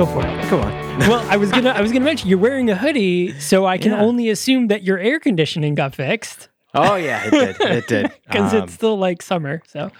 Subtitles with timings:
[0.00, 0.50] Go for it.
[0.50, 0.98] Go on.
[1.00, 3.92] Well, I was gonna I was gonna mention you're wearing a hoodie, so I can
[3.92, 4.00] Yeah.
[4.00, 7.60] only assume that your air conditioning got fixed Oh yeah, it did.
[7.60, 8.12] It did.
[8.26, 9.60] because Um, it's still like summer.
[9.66, 9.90] So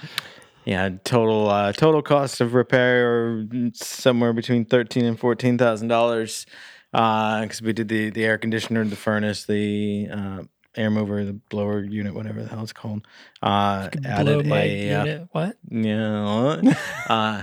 [0.64, 6.46] yeah, total uh, total cost of repair somewhere between thirteen and fourteen thousand dollars.
[6.94, 10.42] Uh, because we did the the air conditioner, the furnace, the uh,
[10.76, 13.06] air mover, the blower unit, whatever the hell it's called.
[13.42, 15.28] Uh, blow added my a uh, unit.
[15.32, 15.58] What?
[15.70, 16.62] Yeah.
[17.06, 17.42] uh,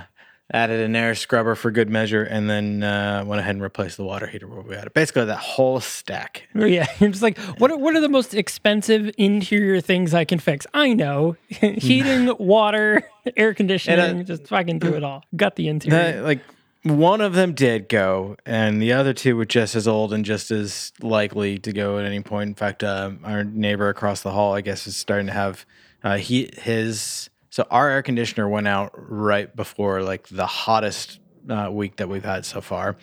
[0.54, 4.04] added an air scrubber for good measure, and then uh, went ahead and replaced the
[4.04, 4.94] water heater where we had it.
[4.94, 6.48] Basically, that whole stack.
[6.56, 10.66] Yeah, just like, what are, what are the most expensive interior things I can fix?
[10.74, 15.24] I know, heating, water, air conditioning, just fucking do it all.
[15.36, 16.14] Got the interior.
[16.14, 16.40] That, like
[16.84, 20.52] one of them did go, and the other two were just as old and just
[20.52, 22.50] as likely to go at any point.
[22.50, 25.66] In fact, uh, our neighbor across the hall, I guess, is starting to have
[26.04, 27.30] uh, he his.
[27.58, 31.20] So our air conditioner went out right before like the hottest
[31.50, 32.98] uh, week that we've had so far.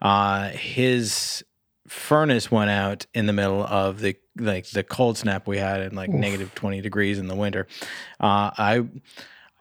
[0.00, 1.44] Uh, his
[1.88, 5.96] furnace went out in the middle of the like the cold snap we had in
[5.96, 7.66] like negative 20 degrees in the winter.
[8.20, 8.86] Uh, I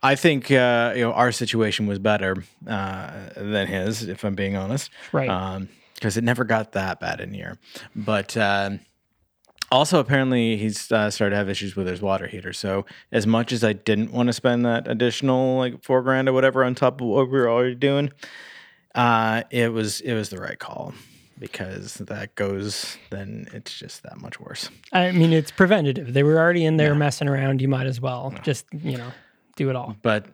[0.03, 4.55] I think uh, you know our situation was better uh, than his, if I'm being
[4.55, 5.67] honest, right.
[5.95, 7.57] because it never got that bad in here.
[7.95, 8.81] But um,
[9.71, 12.53] also, apparently, he's uh, started to have issues with his water heater.
[12.53, 16.33] So, as much as I didn't want to spend that additional like four grand or
[16.33, 18.11] whatever on top of what we were already doing,
[18.95, 20.93] uh, it was it was the right call
[21.39, 24.69] because that goes then it's just that much worse.
[24.91, 26.13] I mean, it's preventative.
[26.13, 27.61] They were already in there messing around.
[27.61, 29.11] You might as well just you know
[29.55, 29.95] do it all.
[30.01, 30.27] But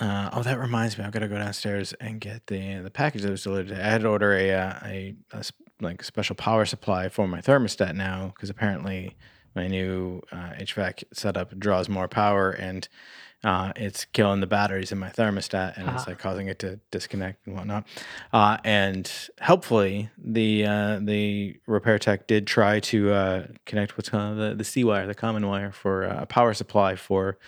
[0.00, 3.22] uh, oh, that reminds me, I've got to go downstairs and get the the package
[3.22, 3.78] that was delivered.
[3.78, 5.44] I had to order a uh, a, a
[5.80, 9.16] like special power supply for my thermostat now because apparently
[9.54, 12.88] my new uh, HVAC setup draws more power and
[13.44, 17.46] uh, it's killing the batteries in my thermostat and it's like causing it to disconnect
[17.46, 17.86] and whatnot.
[18.32, 24.38] Uh, and helpfully, the uh, the repair tech did try to uh, connect what's called
[24.38, 27.38] the the C wire, the common wire for uh, a power supply for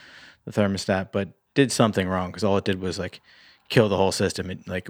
[0.45, 3.21] the thermostat, but did something wrong because all it did was like
[3.69, 4.49] kill the whole system.
[4.49, 4.89] It like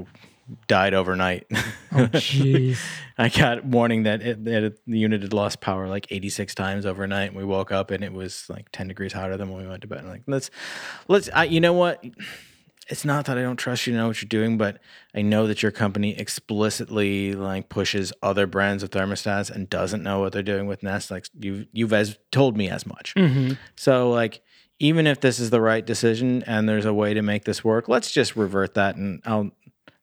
[0.68, 1.46] died overnight.
[1.92, 2.78] Oh, Jeez.
[3.18, 6.86] I got warning that, it, that it- the unit had lost power like 86 times
[6.86, 7.30] overnight.
[7.30, 9.82] And we woke up and it was like 10 degrees hotter than when we went
[9.82, 10.04] to bed.
[10.04, 10.50] like let's
[11.08, 11.28] let's.
[11.34, 12.04] I, you know what?
[12.88, 14.78] It's not that I don't trust you to know what you're doing, but
[15.14, 20.20] I know that your company explicitly like pushes other brands of thermostats and doesn't know
[20.20, 21.10] what they're doing with Nest.
[21.10, 23.14] Like you you've as told me as much.
[23.16, 23.54] Mm-hmm.
[23.76, 24.42] So like
[24.78, 27.86] even if this is the right decision and there's a way to make this work,
[27.88, 29.50] let's just revert that and I'll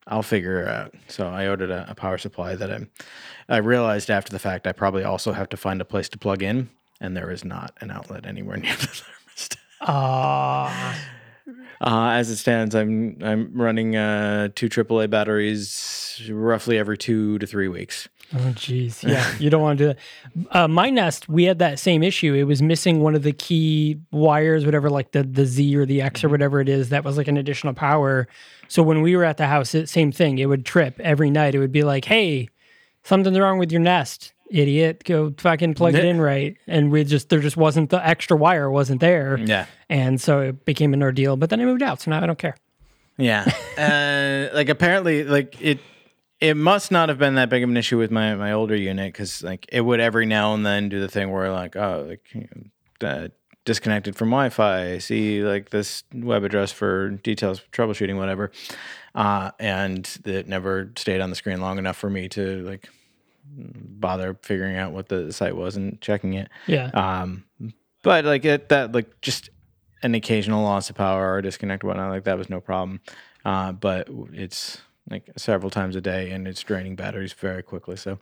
[0.08, 0.94] I'll figure it out.
[1.08, 2.86] So I ordered a, a power supply that I
[3.48, 6.42] I realized after the fact I probably also have to find a place to plug
[6.42, 6.70] in,
[7.00, 9.56] and there is not an outlet anywhere near the thermostat.
[9.82, 10.98] Ah,
[11.80, 17.46] Uh, as it stands, I'm I'm running uh, two AAA batteries roughly every two to
[17.46, 18.08] three weeks.
[18.34, 19.02] oh jeez.
[19.08, 20.56] Yeah, you don't want to do that.
[20.56, 22.34] Uh, my Nest, we had that same issue.
[22.34, 26.02] It was missing one of the key wires, whatever, like the the Z or the
[26.02, 26.88] X or whatever it is.
[26.88, 28.26] That was like an additional power.
[28.66, 30.38] So when we were at the house, it, same thing.
[30.38, 31.54] It would trip every night.
[31.54, 32.48] It would be like, "Hey,
[33.04, 36.56] something's wrong with your Nest." Idiot, go fucking plug it in right.
[36.66, 39.38] And we just, there just wasn't the extra wire wasn't there.
[39.38, 39.66] Yeah.
[39.88, 42.00] And so it became an ordeal, but then I moved out.
[42.00, 42.56] So now I don't care.
[43.18, 43.44] Yeah.
[43.78, 45.80] uh, like apparently, like it
[46.40, 49.12] it must not have been that big of an issue with my my older unit
[49.12, 52.22] because like it would every now and then do the thing where like oh like
[52.32, 52.48] you
[53.02, 53.28] know, uh,
[53.64, 54.98] disconnected from Wi-Fi.
[54.98, 58.50] See like this web address for details troubleshooting whatever,
[59.14, 62.88] uh, and it never stayed on the screen long enough for me to like
[63.56, 66.48] bother figuring out what the site was and checking it.
[66.66, 66.90] Yeah.
[66.94, 67.44] Um,
[68.02, 69.50] but like it, that, like just
[70.02, 73.00] an occasional loss of power or disconnect or whatnot, like that was no problem.
[73.44, 74.78] Uh, but it's
[75.10, 77.96] like several times a day and it's draining batteries very quickly.
[77.96, 78.18] So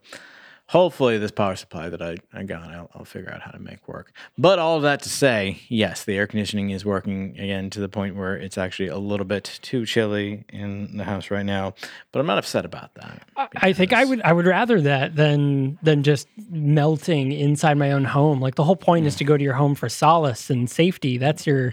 [0.67, 3.87] hopefully this power supply that I, I got, I'll, I'll figure out how to make
[3.87, 4.11] work.
[4.37, 7.87] But all of that to say, yes, the air conditioning is working again to the
[7.87, 11.73] point where it's actually a little bit too chilly in the house right now.
[12.11, 13.23] But I'm not upset about that.
[13.55, 18.03] I think I would I would rather that than than just melting inside my own
[18.05, 18.41] home.
[18.41, 21.17] Like the whole point is to go to your home for solace and safety.
[21.17, 21.71] That's your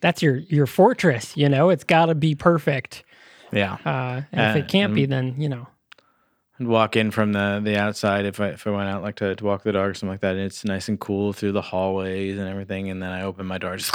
[0.00, 1.68] that's your your fortress, you know?
[1.68, 3.04] It's got to be perfect.
[3.52, 3.76] Yeah.
[3.84, 5.66] Uh, and if Uh, it can't be then, you know.
[6.60, 9.34] I'd walk in from the the outside if I if I went out like to,
[9.34, 10.36] to walk the dog or something like that.
[10.36, 12.90] And it's nice and cool through the hallways and everything.
[12.90, 13.94] And then I open my door, just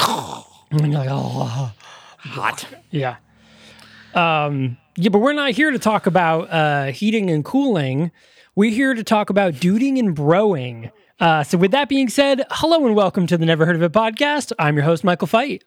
[0.72, 1.72] And you're like, oh,
[2.18, 2.68] hot.
[2.90, 3.18] Yeah.
[4.16, 8.12] Um, yeah, but we're not here to talk about uh, heating and cooling.
[8.56, 10.92] We're here to talk about duding and broing.
[11.20, 13.92] Uh, so, with that being said, hello and welcome to the Never Heard of It
[13.92, 14.54] podcast.
[14.58, 15.64] I'm your host, Michael Fight.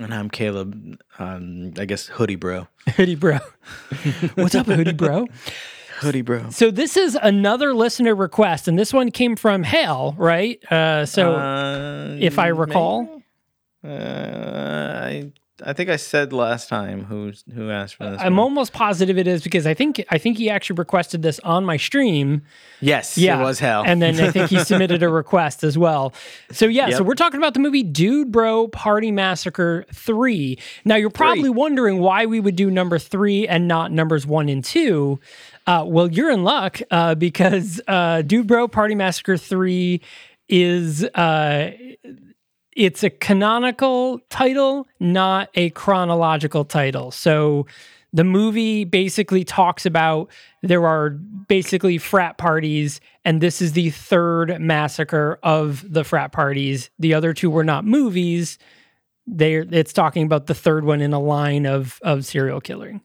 [0.00, 0.98] and I'm Caleb.
[1.18, 3.38] Um, I guess hoodie bro, Hoodie Bro.
[4.34, 5.26] What's up, Hoodie Bro?
[5.98, 6.50] Hoodie bro.
[6.50, 10.60] So, this is another listener request, and this one came from Hale, right?
[10.72, 13.22] Uh, so, Uh, if I recall,
[13.84, 15.32] uh, I
[15.66, 18.20] I think I said last time who who asked for this.
[18.20, 18.44] I'm one.
[18.44, 21.76] almost positive it is because I think I think he actually requested this on my
[21.76, 22.42] stream.
[22.80, 23.82] yes, Yeah, it was hell.
[23.84, 26.14] And then I think he submitted a request as well.
[26.52, 30.58] So yeah, so we're talking about the movie Dude Bro Party Massacre three.
[30.84, 31.50] Now you're probably Three.
[31.50, 35.18] wondering why we would do number three and not numbers one and two.
[35.68, 38.22] Uh, well, you're in luck uh, because uh,
[38.72, 40.00] Party Massacre three
[40.48, 41.72] is uh,
[42.74, 47.10] it's a canonical title, not a chronological title.
[47.10, 47.66] So
[48.14, 50.30] the movie basically talks about
[50.62, 56.88] there are basically frat parties, and this is the third massacre of the frat parties.
[56.98, 58.56] The other two were not movies.
[59.26, 63.02] They it's talking about the third one in a line of of serial killing.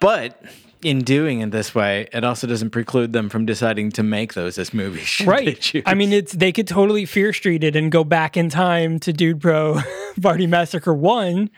[0.00, 0.42] but
[0.86, 4.56] in doing it this way, it also doesn't preclude them from deciding to make those
[4.56, 5.20] as movies.
[5.26, 5.72] Right.
[5.84, 9.12] I mean, it's they could totally fear street it and go back in time to
[9.12, 9.80] Dude Bro
[10.22, 11.50] Party Massacre one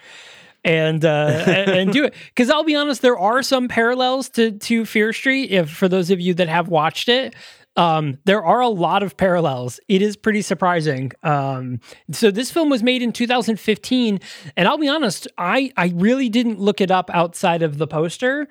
[0.65, 2.15] and uh and, and do it.
[2.29, 5.51] Because I'll be honest, there are some parallels to to Fear Street.
[5.51, 7.35] If for those of you that have watched it.
[7.77, 9.79] Um, there are a lot of parallels.
[9.87, 11.13] It is pretty surprising.
[11.23, 11.79] Um,
[12.11, 14.19] so this film was made in 2015,
[14.57, 18.49] and I'll be honest, I I really didn't look it up outside of the poster.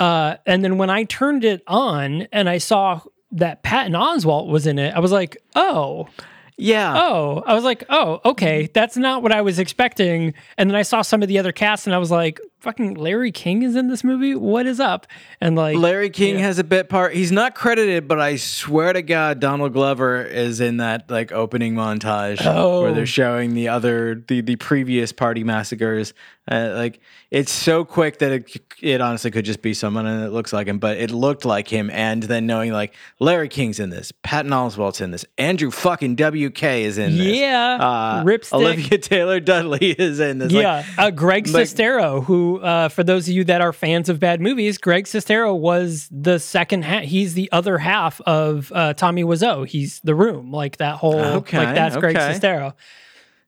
[0.00, 3.02] Uh, and then when I turned it on and I saw
[3.32, 6.08] that Patton Oswalt was in it, I was like, oh,
[6.56, 6.94] yeah.
[6.96, 7.42] oh.
[7.46, 10.34] I was like, oh, okay, that's not what I was expecting.
[10.56, 13.32] And then I saw some of the other cast and I was like, fucking Larry
[13.32, 14.34] King is in this movie?
[14.34, 15.06] What is up?
[15.40, 17.14] And like, Larry King has a bit part.
[17.14, 21.74] He's not credited, but I swear to God, Donald Glover is in that like opening
[21.74, 22.82] montage Oh.
[22.82, 26.12] where they're showing the other the the previous party massacres.
[26.50, 30.30] Uh, like it's so quick that it it honestly could just be someone and it
[30.30, 31.90] looks like him, but it looked like him.
[31.90, 36.62] And then knowing like Larry King's in this, Patton Oswalt's in this, Andrew fucking WK
[36.64, 37.36] is in this.
[37.38, 38.52] Yeah, uh, Ripstick.
[38.54, 40.50] Olivia Taylor Dudley is in this.
[40.52, 44.08] Like, yeah, uh, Greg like- Sestero, who, uh, for those of you that are fans
[44.08, 47.04] of bad movies, Greg Sestero was the second half.
[47.04, 49.66] He's the other half of uh, Tommy Wiseau.
[49.66, 52.32] He's the room, like that whole, Okay, like that's Greg okay.
[52.38, 52.74] Sestero.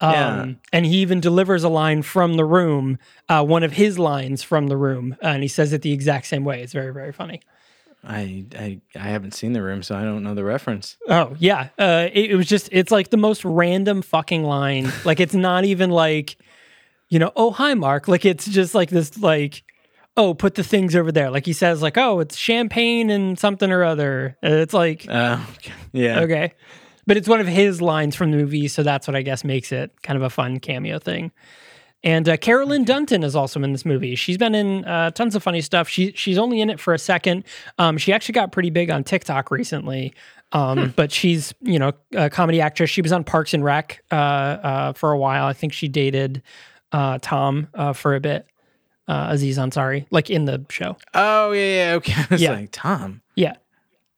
[0.01, 0.47] Um, Yeah.
[0.73, 4.67] And he even delivers a line from the room, uh, one of his lines from
[4.69, 6.63] the room, uh, and he says it the exact same way.
[6.63, 7.41] It's very, very funny.
[8.05, 10.97] I, I I haven't seen the room, so I don't know the reference.
[11.09, 14.91] Oh yeah, uh, it, it was just it's like the most random fucking line.
[15.05, 16.37] like it's not even like,
[17.13, 18.09] you know, oh hi Mark.
[18.09, 19.63] Like it's just like this like,
[20.17, 21.31] oh put the things over there.
[21.31, 24.39] Like he says like oh it's champagne and something or other.
[24.43, 25.39] Uh, It's like Uh,
[25.93, 26.21] yeah.
[26.21, 26.55] okay,
[27.07, 29.73] but it's one of his lines from the movie, so that's what I guess makes
[29.73, 31.33] it kind of a fun cameo thing.
[32.03, 34.17] And uh, Carolyn Dunton is also in this movie.
[34.17, 35.89] She's been in uh, tons of funny stuff.
[35.91, 37.45] She she's only in it for a second.
[37.79, 40.15] Um, she actually got pretty big on TikTok recently.
[40.51, 42.89] Um, But she's you know a comedy actress.
[42.91, 45.47] She was on Parks and Rec uh, uh, for a while.
[45.47, 46.43] I think she dated
[46.93, 48.47] uh, Tom uh, for a bit.
[49.09, 50.97] Uh, Aziz Ansari, like in the show.
[51.13, 51.95] Oh yeah, yeah.
[51.97, 52.13] Okay.
[52.17, 52.53] I was Yeah.
[52.53, 53.21] like Tom.
[53.35, 53.55] Yeah,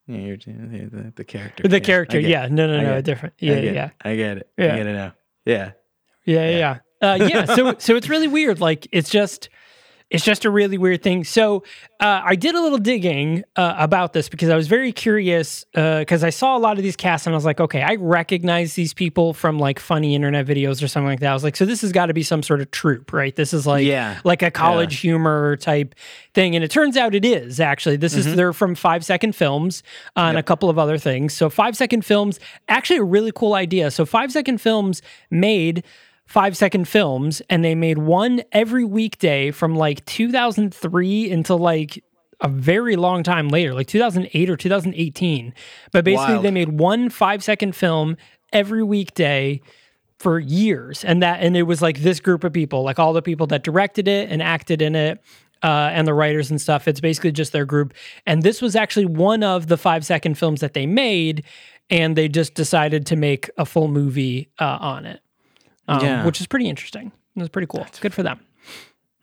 [0.07, 1.63] Yeah, you're the, the, the character.
[1.67, 2.19] the Yeah, character.
[2.19, 2.51] Yeah, it.
[2.51, 3.33] no, no, no, different.
[3.39, 3.85] Yeah, get yeah.
[3.87, 3.91] It.
[4.05, 4.49] I get it.
[4.57, 4.73] Yeah.
[4.73, 5.13] I get it now.
[5.45, 5.71] Yeah.
[6.25, 6.77] Yeah, yeah, yeah.
[7.01, 7.45] Uh, yeah.
[7.45, 8.59] So, so it's really weird.
[8.59, 9.49] Like, it's just
[10.11, 11.23] it's just a really weird thing.
[11.23, 11.63] So
[11.99, 16.23] uh, I did a little digging uh, about this because I was very curious because
[16.23, 18.93] I saw a lot of these casts and I was like, okay, I recognize these
[18.93, 21.31] people from like funny internet videos or something like that.
[21.31, 23.35] I was like, so this has got to be some sort of troupe, right?
[23.35, 24.19] This is like Yeah.
[24.23, 25.95] like a college humor type
[26.35, 27.97] thing, and it turns out it is actually.
[27.97, 29.81] This is they're from Five Second Films
[30.15, 31.33] uh, and a couple of other things.
[31.33, 33.89] So Five Second Films, actually a really cool idea.
[33.89, 35.83] So Five Second Films made
[36.25, 42.03] five second films and they made one every weekday from like 2003 until like
[42.41, 45.53] a very long time later like 2008 or 2018
[45.91, 46.45] but basically Wild.
[46.45, 48.17] they made one five second film
[48.51, 49.61] every weekday
[50.19, 53.21] for years and that and it was like this group of people like all the
[53.21, 55.21] people that directed it and acted in it
[55.63, 56.87] uh, and the writers and stuff.
[56.87, 57.93] It's basically just their group.
[58.27, 61.43] And this was actually one of the five second films that they made
[61.89, 65.21] and they just decided to make a full movie uh, on it
[65.87, 66.25] um, Yeah.
[66.25, 67.11] which is pretty interesting.
[67.35, 67.85] It was pretty cool.
[68.01, 68.39] Good for them.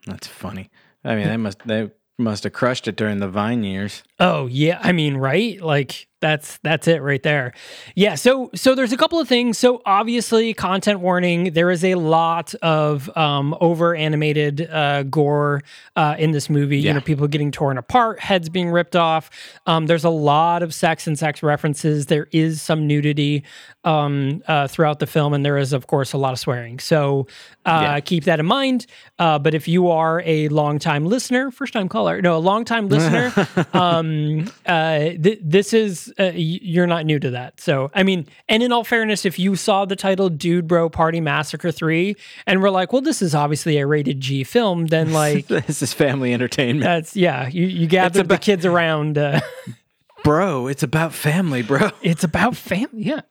[0.05, 0.69] That's funny.
[1.03, 4.03] I mean, they must they must have crushed it during the Vine years.
[4.19, 5.59] Oh yeah, I mean, right?
[5.61, 7.53] Like that's that's it right there.
[7.95, 8.15] Yeah.
[8.15, 9.57] So so there's a couple of things.
[9.57, 11.51] So obviously, content warning.
[11.51, 15.61] There is a lot of um, over animated uh, gore
[15.97, 16.77] uh, in this movie.
[16.79, 16.87] yeah.
[16.87, 19.29] You know, people getting torn apart, heads being ripped off.
[19.67, 22.05] Um, there's a lot of sex and sex references.
[22.05, 23.43] There is some nudity
[23.83, 26.79] um, uh, throughout the film, and there is, of course, a lot of swearing.
[26.79, 27.27] So
[27.65, 27.99] uh, Yeah.
[27.99, 28.85] keep that in mind.
[29.19, 33.33] Uh, but if you are a longtime listener, first time caller, no, a longtime listener,
[33.73, 37.59] um, uh, th- this is uh, you're not new to that.
[37.59, 41.21] So I mean, and in all fairness, if you saw the title "Dude Bro Party
[41.21, 42.15] Massacre 3
[42.45, 45.47] and we're like, well, this is obviously a rated G film, then like.
[45.47, 47.47] this is family entertainment, That's yeah.
[47.47, 49.17] You you gather the kids around.
[49.17, 49.41] Uh,
[50.23, 50.67] bro.
[50.67, 51.91] It's about family, bro.
[52.01, 53.03] it's about family.
[53.03, 53.21] Yeah.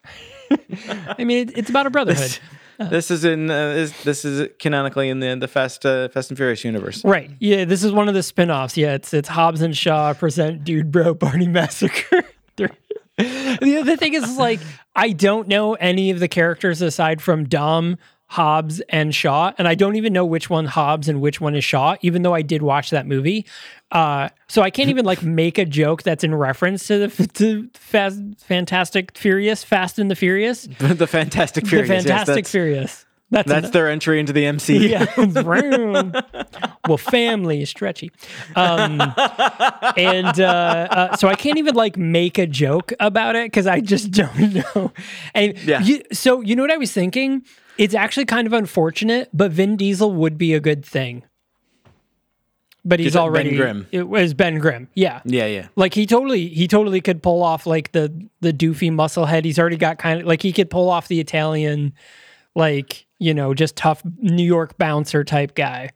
[1.17, 2.37] I mean, it, it's about a brotherhood.
[2.89, 6.37] This is in uh, is, this is canonically in the the Fast uh, Fast and
[6.37, 7.03] Furious universe.
[7.05, 7.31] Right.
[7.39, 8.77] Yeah, this is one of the spin-offs.
[8.77, 12.23] Yeah, it's it's Hobbs and Shaw present Dude Bro Party Massacre.
[13.17, 14.59] The other thing is like
[14.95, 19.75] I don't know any of the characters aside from Dom, Hobbs, and Shaw, and I
[19.75, 22.63] don't even know which one Hobbs and which one is Shaw, even though I did
[22.63, 23.45] watch that movie.
[23.91, 27.69] Uh, so I can't even like make a joke that's in reference to the to
[27.75, 31.87] Fast, Fantastic Furious, Fast and the Furious, the Fantastic Furious.
[31.87, 33.05] the yes, Fantastic that's, Furious.
[33.33, 34.89] That's That's their entry into the MCU.
[34.89, 36.67] yeah.
[36.87, 38.11] well, family is stretchy.
[38.55, 39.01] Um,
[39.97, 43.81] and uh, uh, so I can't even like make a joke about it because I
[43.81, 44.91] just don't know.
[45.33, 45.81] And Yeah.
[45.81, 47.43] you, so you know what I was thinking?
[47.79, 51.23] It's actually kind of unfortunate, but Vin Diesel would be a good thing.
[52.85, 53.87] But he's Ben already Grimm.
[53.91, 54.89] It was Ben Grimm.
[54.93, 55.21] Yeah.
[55.25, 55.67] yeah, yeah.
[55.75, 59.43] Like he totally he totally could pull off like the the doofy muscle head.
[59.45, 61.93] He's already got kind of like he could pull off the Italian
[62.55, 65.89] like, you know, just tough New York bouncer type guy.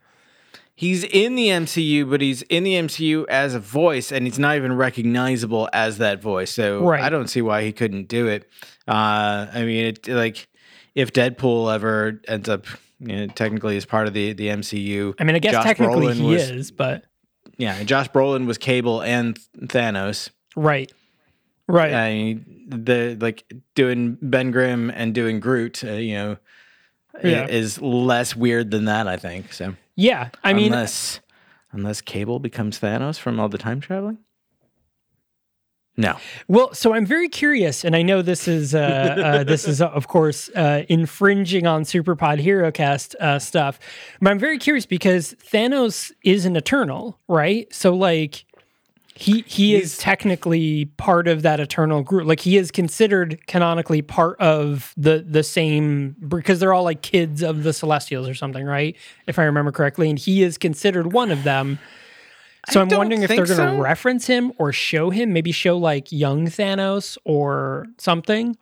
[0.76, 4.56] He's in the MCU, but he's in the MCU as a voice, and he's not
[4.58, 6.52] even recognizable as that voice.
[6.52, 7.02] So Right.
[7.04, 8.48] I don't see why he couldn't do it.
[8.88, 10.48] Uh, I mean, it, like
[10.94, 12.66] if Deadpool ever ends up,
[13.00, 15.16] you know, technically as part of the the MCU.
[15.20, 17.06] I mean, I guess Josh technically Brolin he was- is, but
[17.58, 20.30] Yeah, Josh Brolin was Cable and Thanos.
[20.56, 20.92] right.
[21.70, 21.94] Right.
[21.94, 26.38] I mean, the like doing Ben Grimm and doing Groot, uh, you know,
[27.24, 27.48] Yeah.
[27.48, 29.08] is less weird than that.
[29.08, 29.76] I think so.
[29.96, 30.30] yeah.
[30.44, 31.20] I mean, unless
[31.72, 34.20] unless Cable becomes Thanos from all the time traveling.
[36.00, 39.82] No, Well, so I'm very curious, and I know this is uh, uh, this is
[39.82, 43.80] uh, of course uh, infringing on Superpod HeroCast uh, stuff,
[44.22, 47.74] but I'm very curious because Thanos is an Eternal, right?
[47.74, 48.46] So like
[49.20, 52.28] he he is technically part of that Eternal group.
[52.28, 57.42] Like he is considered canonically part of the the same because they're all like kids
[57.42, 58.96] of the Celestials or something, right?
[59.26, 61.80] If I remember correctly, and he is considered one of them.
[62.70, 63.78] So I I'm wondering if they're going to so.
[63.78, 68.58] reference him or show him, maybe show like young Thanos or something.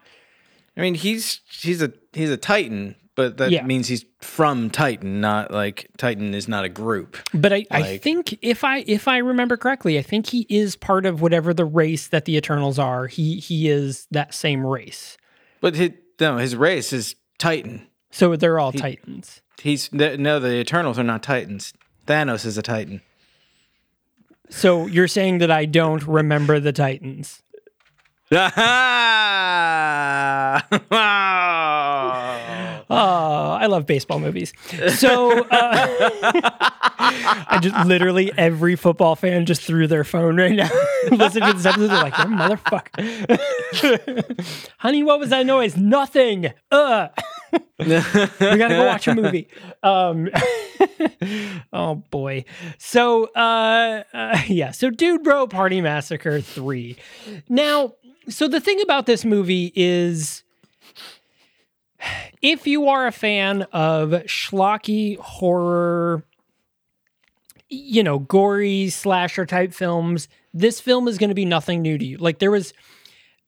[0.77, 3.65] I mean he's he's a he's a Titan, but that Yeah.
[3.65, 7.17] means he's from Titan, not like Titan is not a group.
[7.33, 11.05] But I, I think if I if I remember correctly, I think he is part
[11.05, 13.07] of whatever the race that the Eternals are.
[13.07, 15.17] He he is that same race.
[15.61, 17.87] But his, no, his race is Titan.
[18.11, 19.41] So they're all Titans.
[19.61, 21.73] He's no, the Eternals are not Titans.
[22.07, 23.01] Thanos is a Titan.
[24.49, 27.41] So you're saying that I don't remember the Titans.
[30.57, 30.65] Ah!
[32.89, 34.53] Oh, I love baseball movies.
[34.97, 35.45] So uh,
[36.97, 40.69] I just literally every football fan just threw their phone right now.
[41.11, 44.45] Listening to this episode, they're like, "You motherfucker,
[44.77, 45.77] honey, what was that noise?
[45.77, 47.09] Nothing." Uh.
[47.79, 49.47] we gotta go watch a movie.
[49.83, 50.29] Um,
[51.73, 52.45] oh boy.
[52.77, 54.71] So uh, uh, yeah.
[54.71, 56.97] So Dude Bro Party Massacre three.
[57.49, 57.93] Now,
[58.29, 60.43] so the thing about this movie is.
[62.41, 66.23] If you are a fan of schlocky horror,
[67.69, 72.05] you know, gory slasher type films, this film is going to be nothing new to
[72.05, 72.17] you.
[72.17, 72.73] Like there was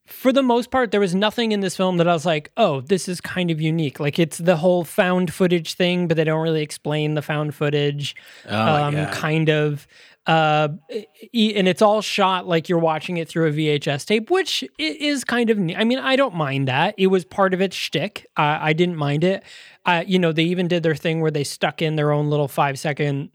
[0.08, 2.82] for the most part, there was nothing in this film that I was like, oh,
[2.82, 4.00] this is kind of unique.
[4.00, 8.16] Like it's the whole found footage thing, but they don't really explain the found footage.
[8.48, 9.14] um, God.
[9.14, 9.88] kind of.
[10.26, 15.24] Uh, and it's all shot like you're watching it through a VHS tape, which is
[15.24, 15.58] kind of.
[15.58, 16.96] I mean, I don't mind that.
[16.98, 18.26] It was part of its shtick.
[18.36, 19.44] Uh, I didn't mind it.
[19.86, 22.50] Uh, you know, they even did their thing where they stuck in their own little
[22.50, 23.30] five second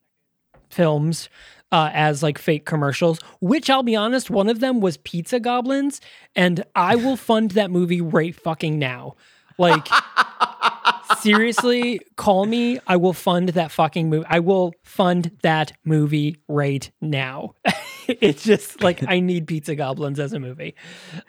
[0.68, 1.28] films
[1.72, 6.00] uh, as like fake commercials, which I'll be honest, one of them was Pizza Goblins,
[6.36, 9.16] and I will fund that movie right fucking now.
[9.58, 9.88] Like,
[11.20, 12.78] seriously, call me.
[12.86, 14.26] I will fund that fucking movie.
[14.28, 17.54] I will fund that movie right now.
[18.08, 20.74] it's just like I need Pizza Goblins as a movie.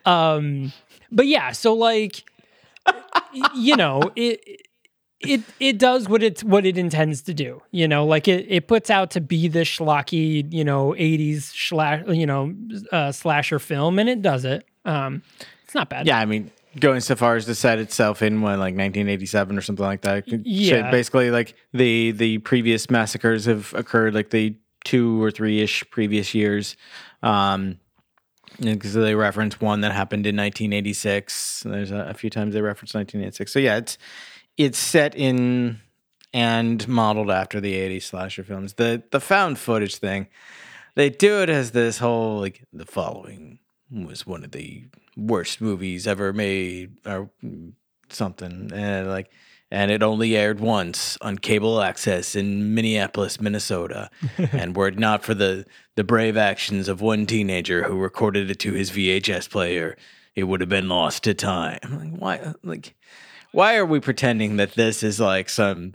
[0.06, 0.74] Um,
[1.12, 2.24] but yeah, so like,
[3.54, 4.68] you know, it
[5.28, 7.62] it it does what it's what it intends to do.
[7.72, 12.04] You know, like it it puts out to be this schlocky, you know, eighties slash
[12.08, 12.54] you know
[12.92, 14.66] uh, slasher film, and it does it.
[14.86, 15.24] Um,
[15.64, 16.06] it's not bad.
[16.08, 19.62] Yeah, I mean, going so far as to set itself in what, like 1987 or
[19.62, 20.28] something like that.
[20.28, 20.92] Shit, yeah.
[20.92, 26.34] basically, like the the previous massacres have occurred like the two or three ish previous
[26.34, 26.76] years.
[27.22, 27.80] Um,
[28.60, 31.64] because they reference one that happened in 1986.
[31.66, 33.52] There's a, a few times they reference 1986.
[33.52, 33.98] So yeah, it's
[34.58, 35.80] it's set in
[36.34, 38.74] and modeled after the 80s slasher films.
[38.74, 40.28] The the found footage thing,
[40.96, 43.60] they do it as this whole like the following
[43.92, 47.30] was one of the worst movies ever made or
[48.10, 49.30] something and like
[49.74, 54.12] and it only aired once on cable access in Minneapolis, Minnesota.
[54.52, 58.60] and were it not for the the brave actions of one teenager who recorded it
[58.60, 59.98] to his VHS player,
[60.36, 61.80] it would have been lost to time.
[61.84, 62.96] Like, why like
[63.54, 65.94] why are we pretending that this is like some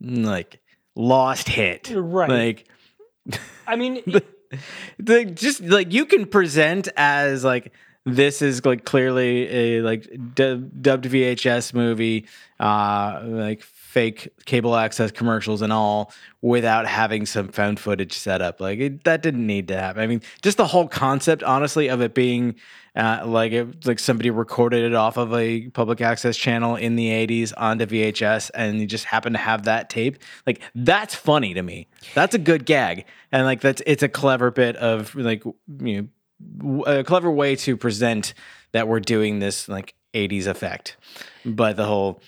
[0.00, 0.60] like
[0.96, 1.92] lost hit?
[1.94, 2.30] Right.
[2.30, 4.02] Like I mean,
[4.98, 7.72] the just like you can present as like
[8.06, 12.26] this is like clearly a like dub- dubbed VHS movie,
[12.60, 13.62] uh, like
[13.94, 18.60] fake cable access commercials and all, without having some found footage set up.
[18.60, 20.02] Like it, that didn't need to happen.
[20.02, 22.56] I mean, just the whole concept, honestly, of it being
[22.96, 27.08] uh, like it, like somebody recorded it off of a public access channel in the
[27.08, 30.18] '80s onto VHS, and you just happen to have that tape.
[30.44, 31.86] Like that's funny to me.
[32.14, 35.44] That's a good gag, and like that's it's a clever bit of like
[35.78, 36.10] you
[36.58, 38.34] know a clever way to present
[38.72, 40.96] that we're doing this like 80s effect.
[41.44, 42.20] But the whole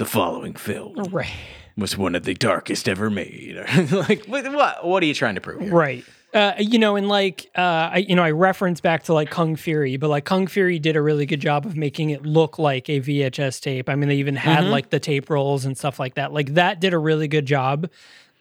[0.00, 1.30] the following film right,
[1.76, 3.56] was one of the darkest ever made.
[3.92, 5.72] like what, what what are you trying to prove here?
[5.72, 6.04] right.
[6.32, 9.56] Uh, you know, and like, uh, I, you know, I reference back to like Kung
[9.56, 12.88] Fury, but like Kung Fury did a really good job of making it look like
[12.88, 13.88] a VHS tape.
[13.88, 14.70] I mean, they even had Mm-hmm.
[14.70, 16.32] like the tape rolls and stuff like that.
[16.32, 17.88] Like that did a really good job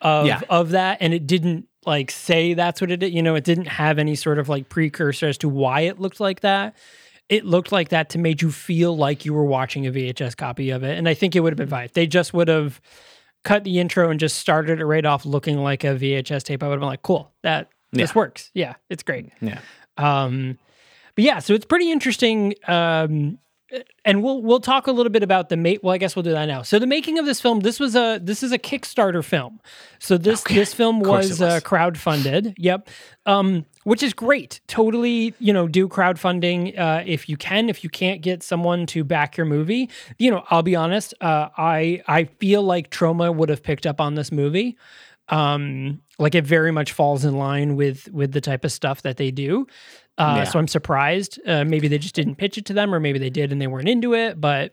[0.02, 0.42] of Yeah.
[0.52, 3.12] of that, and it didn't like say that's what it did.
[3.12, 6.20] You know, it didn't have any sort of like precursor as to why it looked
[6.20, 6.76] like that.
[7.30, 10.72] It looked like that to make you feel like you were watching a VHS copy
[10.72, 11.86] of it, and I think it would have been fine.
[11.86, 12.82] If they just would have
[13.44, 16.68] cut the intro and just started it right off looking like a VHS tape, I
[16.68, 18.52] would have been like, cool, that this works.
[18.54, 19.32] Yeah, it's great.
[19.42, 19.60] Yeah.
[19.98, 20.58] Um,
[21.16, 22.56] but yeah, so it's pretty interesting.
[22.68, 23.40] Um,
[24.04, 25.84] and we'll we'll talk a little bit about the mate.
[25.84, 26.64] Well, I guess we'll do that now.
[26.64, 29.60] So the making of this film, this was a this is a Kickstarter film.
[30.00, 31.42] So this this film was, was.
[31.42, 32.56] Uh, crowdfunded.
[32.58, 32.90] Yep.
[33.26, 34.62] Um, which is great.
[34.68, 37.70] Totally, you know, do crowdfunding uh, if you can.
[37.70, 41.14] If you can't get someone to back your movie, you know, I'll be honest.
[41.22, 44.78] Uh, I I feel like Troma would have picked up on this movie
[45.32, 49.18] um like it very much falls in line with with the type of stuff that
[49.18, 49.68] they do
[50.18, 50.44] uh Yeah.
[50.44, 53.30] so i'm surprised uh maybe they just didn't pitch it to them or maybe they
[53.30, 54.72] did and they weren't into it but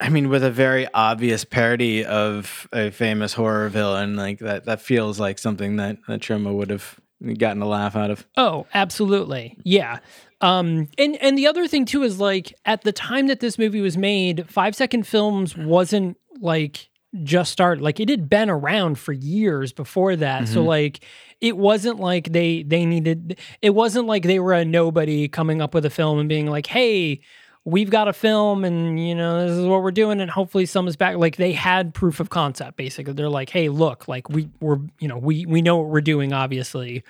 [0.00, 4.80] I mean, with a very obvious parody of a famous horror villain, like that, that
[4.82, 6.98] feels like something that, that Troma would have
[7.38, 8.26] gotten a laugh out of.
[8.36, 9.56] oh absolutely.
[9.64, 10.00] Yeah.
[10.40, 13.80] Um and and the other thing too is like at the time that this movie
[13.80, 16.90] was made five second films wasn't like
[17.22, 17.82] just started.
[17.82, 20.48] Like it had been around for years before that.
[20.48, 21.04] So like
[21.40, 25.74] it wasn't like they they needed it wasn't like they were a nobody coming up
[25.74, 27.20] with a film and being like hey
[27.64, 30.96] we've got a film and you know this is what we're doing and hopefully someone's
[30.96, 34.78] back like they had proof of concept basically they're like hey look like we we're
[34.98, 37.02] you know we we know what we're doing obviously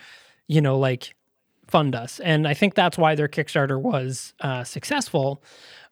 [0.46, 1.14] you know like
[1.66, 5.42] fund us and i think that's why their kickstarter was uh, successful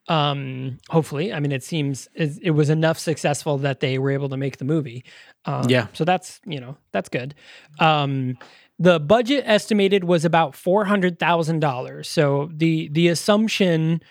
[0.09, 4.29] Um, hopefully, I mean, it seems it, it was enough successful that they were able
[4.31, 5.05] to make the movie.
[5.45, 5.87] Um, Yeah.
[5.93, 7.37] So that's you know that's good.
[7.79, 8.37] Um,
[8.81, 12.09] the budget estimated was about four hundred thousand dollars.
[12.09, 14.03] So the the assumption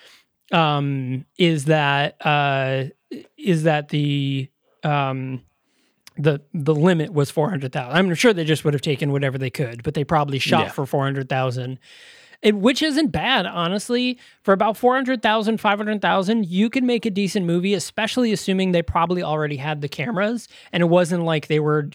[0.52, 2.86] um, is that uh,
[3.38, 4.50] is that the
[4.84, 5.42] um,
[6.18, 7.96] the the limit was 400,000.
[7.96, 10.72] I'm sure they just would have taken whatever they could, but they probably shot Yeah.
[10.72, 11.80] for 400,000.
[12.42, 14.18] It, which isn't bad, honestly.
[14.42, 19.58] For about 400,000, 500,000, you could make a decent movie, especially assuming they probably already
[19.58, 21.92] had the cameras and it wasn't like they were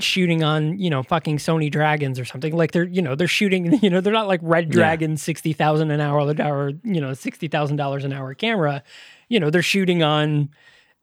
[0.00, 2.54] shooting on, you know, fucking Sony Dragons or something.
[2.56, 6.00] Like they're, you know, they're shooting, you know, they're not like Red Dragon 60,000 an
[6.00, 8.82] hour or, you know, $60,000 an hour camera.
[9.28, 10.50] You know, they're shooting on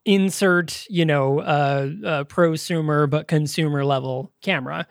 [0.06, 4.88] insert, you know, uh, uh prosumer but consumer level camera.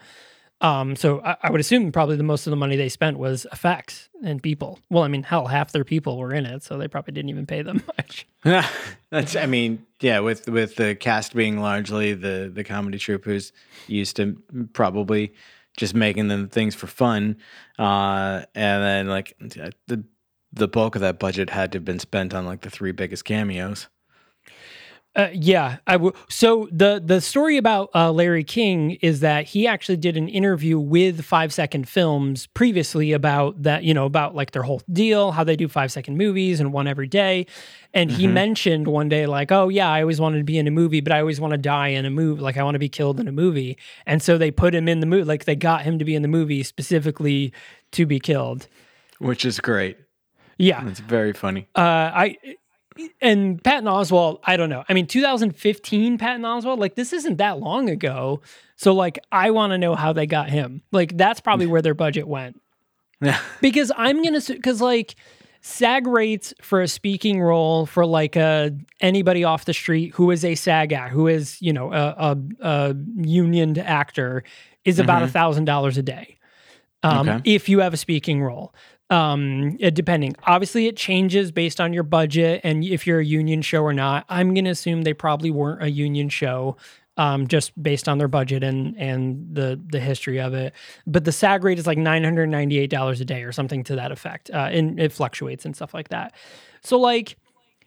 [0.60, 3.46] Um, so I, I would assume probably the most of the money they spent was
[3.52, 4.78] effects and people.
[4.90, 7.46] Well, I mean, hell, half their people were in it, so they probably didn't even
[7.46, 8.26] pay them much.
[8.44, 8.68] Yeah,
[9.10, 13.52] That's I mean, yeah, with with the cast being largely the the comedy troupe who's
[13.86, 14.36] used to
[14.72, 15.32] probably
[15.76, 17.36] just making them things for fun.
[17.78, 20.04] Uh and then like the
[20.52, 23.24] the bulk of that budget had to have been spent on like the three biggest
[23.24, 23.88] cameos.
[25.16, 29.66] Uh, yeah, I w- so the the story about uh, Larry King is that he
[29.66, 34.52] actually did an interview with Five Second Films previously about that, you know, about like
[34.52, 37.46] their whole deal, how they do five second movies and one every day.
[37.92, 40.70] And he mentioned one day, like, oh yeah, I always wanted to be in a
[40.70, 42.40] movie, but I always want to die in a movie.
[42.40, 43.78] Like I want to be killed in a movie.
[44.06, 46.22] And so they put him in the movie, like they got him to be in
[46.22, 47.52] the movie specifically
[47.90, 48.68] to be killed.
[49.18, 49.98] Which is great.
[50.56, 50.86] Yeah.
[50.86, 51.66] It's very funny.
[51.74, 51.80] Uh,
[52.14, 52.36] I
[53.20, 54.84] and Patton Oswalt, I don't know.
[54.88, 58.40] I mean, 2015 Patton Oswalt, like this isn't that long ago.
[58.76, 60.82] So like, I want to know how they got him.
[60.92, 62.60] Like that's probably where their budget went.
[63.20, 63.38] Yeah.
[63.60, 65.14] Because I'm gonna because like
[65.60, 70.42] SAG rates for a speaking role for like a anybody off the street who is
[70.44, 74.42] a SAG act who is you know a a, a unioned actor
[74.86, 76.38] is about a thousand dollars a day.
[77.02, 77.40] Um, Okay.
[77.54, 78.74] if you have a speaking role
[79.10, 80.34] um depending.
[80.46, 84.24] Obviously it changes based on your budget and if you're a union show or not.
[84.28, 86.76] I'm gonna assume they probably weren't a union show
[87.16, 90.72] um just based on their budget and and the the history of it.
[91.06, 94.68] But the sag rate is like $998 a day or something to that effect uh
[94.70, 96.34] and it fluctuates and stuff like that.
[96.82, 97.36] So like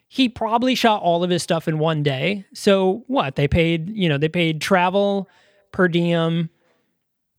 [0.08, 2.44] he probably shot all of his stuff in one day.
[2.52, 3.36] So what?
[3.36, 5.28] They paid you know they paid travel
[5.72, 6.50] per diem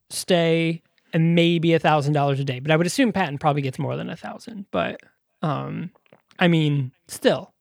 [0.10, 0.82] stay
[1.16, 2.60] and maybe a thousand dollars a day.
[2.60, 4.66] But I would assume Patton probably gets more than a thousand.
[4.70, 5.00] But
[5.42, 5.92] um,
[6.38, 7.54] I mean, still,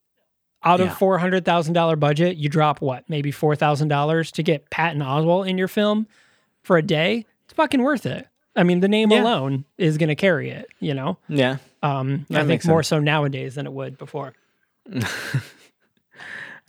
[0.64, 4.42] out of four hundred thousand dollar budget, you drop what, maybe four thousand dollars to
[4.42, 6.08] get Patton Oswalt in your film
[6.64, 7.26] for a day.
[7.44, 8.26] It's fucking worth it.
[8.56, 9.22] I mean, the name Yeah.
[9.22, 10.66] alone is going to carry it.
[10.80, 11.58] You know, Yeah.
[11.82, 14.34] um, I think more so nowadays than it would before.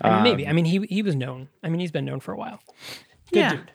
[0.02, 0.48] I mean, maybe.
[0.48, 1.48] I mean, he he was known.
[1.64, 2.60] I mean, he's been known for a while.
[3.32, 3.50] Good yeah.
[3.52, 3.72] dude.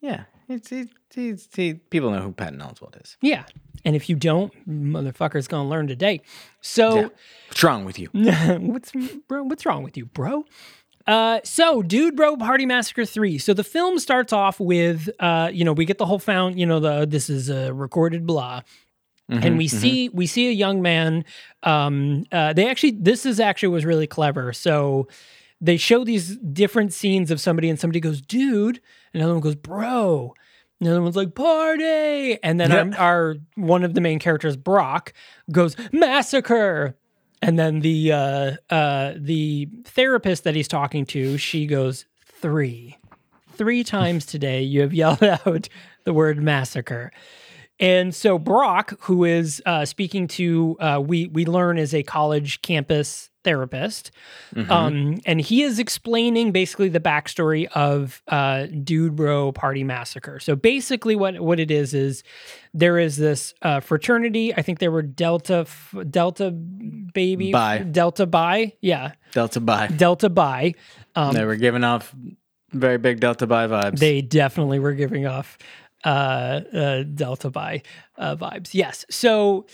[0.00, 0.24] Yeah.
[0.48, 3.16] It's, he, he's, he, people know who Patton Oswalt is.
[3.20, 3.44] Yeah.
[3.84, 6.20] And if you don't, motherfucker's gonna learn today.
[6.60, 7.08] So Yeah.
[7.48, 8.08] What's wrong with you?
[8.12, 8.92] what's
[9.28, 9.42] bro?
[9.44, 10.44] What's wrong with you, bro?
[11.06, 13.38] Uh, so Dude Bro Party Massacre 3.
[13.38, 16.66] So the film starts off with uh, you know, we get the whole found, you
[16.66, 18.62] know, the this is a recorded blah.
[19.28, 21.24] and we see we see a young man
[21.62, 25.08] um uh they actually this is actually was really clever so
[25.58, 28.80] they show these different scenes of somebody and somebody goes dude
[29.14, 30.34] another one goes bro.
[30.80, 32.42] Another one's like party.
[32.42, 35.12] And then our, our one of the main characters brock
[35.50, 36.96] goes massacre.
[37.40, 42.98] And then the uh uh the therapist that he's talking to she goes three.
[43.54, 45.68] Three times today you have yelled out
[46.04, 47.12] the word massacre.
[47.78, 52.62] And so Brock, who is uh, speaking to, uh, we we learn is a college
[52.62, 54.10] campus therapist,
[54.68, 60.40] um, and he is explaining basically the backstory of uh, Dude Bro Party Massacre.
[60.40, 62.22] So basically, what what it is is
[62.74, 64.54] there is this uh, fraternity.
[64.54, 65.66] I think they were Delta
[66.08, 67.78] Delta Baby Bi.
[67.78, 69.88] Delta Bi, yeah, Delta Bi.
[69.88, 70.74] Delta Bi.
[71.14, 72.14] Um, they were giving off
[72.72, 73.98] very big Delta Bi vibes.
[73.98, 75.58] they definitely were giving off
[76.04, 77.80] uh, uh delta by
[78.18, 79.66] uh vibes yes so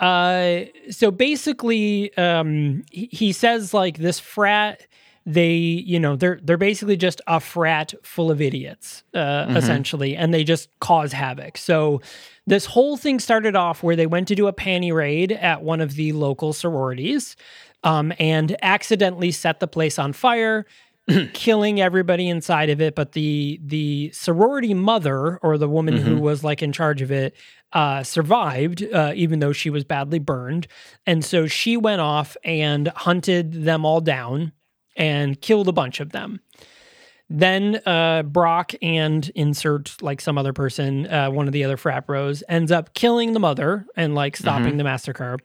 [0.00, 4.86] uh so basically um he, he says like this frat
[5.26, 10.34] they you know they're they're basically just a frat full of idiots uh essentially and
[10.34, 11.56] they just cause havoc.
[11.56, 12.02] So
[12.46, 15.80] this whole thing started off where they went to do a panty raid at one
[15.80, 17.36] of the local sororities
[17.84, 20.66] um, and accidentally set the place on fire
[21.34, 26.42] killing everybody inside of it, but the the sorority mother or the woman who was
[26.42, 27.34] like in charge of it
[27.72, 30.66] uh, survived, uh, even though she was badly burned,
[31.06, 34.52] and so she went off and hunted them all down
[34.96, 36.40] and killed a bunch of them.
[37.30, 42.06] Then uh, Brock and insert like some other person, uh, one of the other frat
[42.06, 45.38] bros, ends up killing the mother and like stopping the massacre.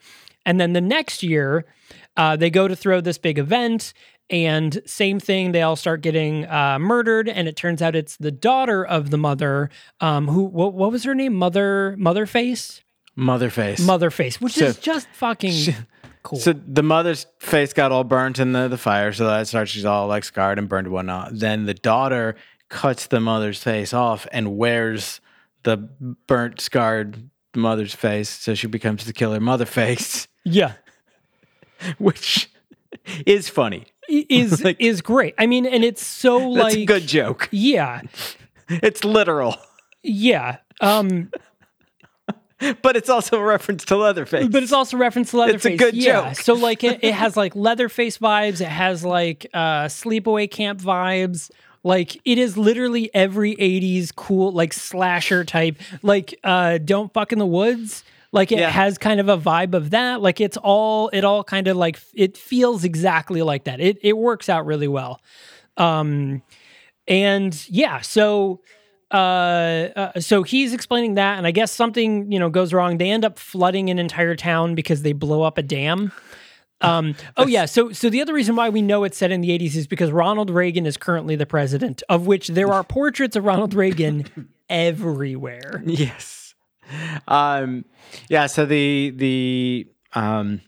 [0.45, 1.65] And then the next year,
[2.17, 3.93] uh, they go to throw this big event,
[4.29, 5.51] and same thing.
[5.51, 9.17] They all start getting uh, murdered, and it turns out it's the daughter of the
[9.17, 9.69] mother.
[9.99, 10.43] Um, who?
[10.43, 11.33] What, what was her name?
[11.33, 12.81] Mother Motherface.
[13.15, 13.79] Motherface.
[13.85, 15.73] Motherface, which So- is just fucking
[16.23, 16.39] cool.
[16.39, 19.85] So the mother's face got all burnt in the, the fire, so that starts she's
[19.85, 21.31] all like scarred and burned and whatnot.
[21.37, 22.35] Then the daughter
[22.69, 25.19] cuts the mother's face off and wears
[25.63, 25.75] the
[26.27, 30.73] burnt, scarred mother's face, so she becomes the killer mother face, yeah.
[31.97, 32.49] which
[33.25, 33.85] is funny.
[34.09, 35.35] Is Like- is great.
[35.37, 37.47] I mean, and it's so like a good joke.
[37.51, 38.01] Yeah,
[38.69, 39.55] It's literal,
[40.03, 40.57] yeah.
[40.81, 41.31] Um,
[42.81, 44.47] but it's also a reference to Leatherface.
[44.49, 45.65] but it's also reference to Leatherface.
[45.73, 46.29] It's a good yeah.
[46.33, 46.41] joke.
[46.41, 48.59] So like it, it has like Leatherface vibes.
[48.61, 51.49] It has like uh sleepaway camp vibes.
[51.83, 55.77] Like it is literally every 80s cool like slasher type.
[56.03, 58.03] Like uh Don't Fuck in the Woods.
[58.31, 58.69] Like it Yeah.
[58.69, 60.21] has kind of a vibe of that.
[60.21, 63.79] Like it's all it all kind of like it feels exactly like that.
[63.79, 65.21] It it works out really well.
[65.77, 66.41] Um
[67.07, 68.61] and yeah, so
[69.11, 72.99] uh, uh, so he's explaining that, and I guess something you know goes wrong.
[72.99, 76.11] They end up flooding an entire town because they blow up a dam.
[76.81, 79.49] Um, oh yeah, so so the other reason why we know it's set in the
[79.49, 83.43] 80s is because Ronald Reagan is currently the president, of which there are portraits of
[83.43, 85.83] Ronald Reagan everywhere.
[85.85, 86.48] Yes.
[87.28, 87.86] Um
[88.30, 90.62] yeah, so the the um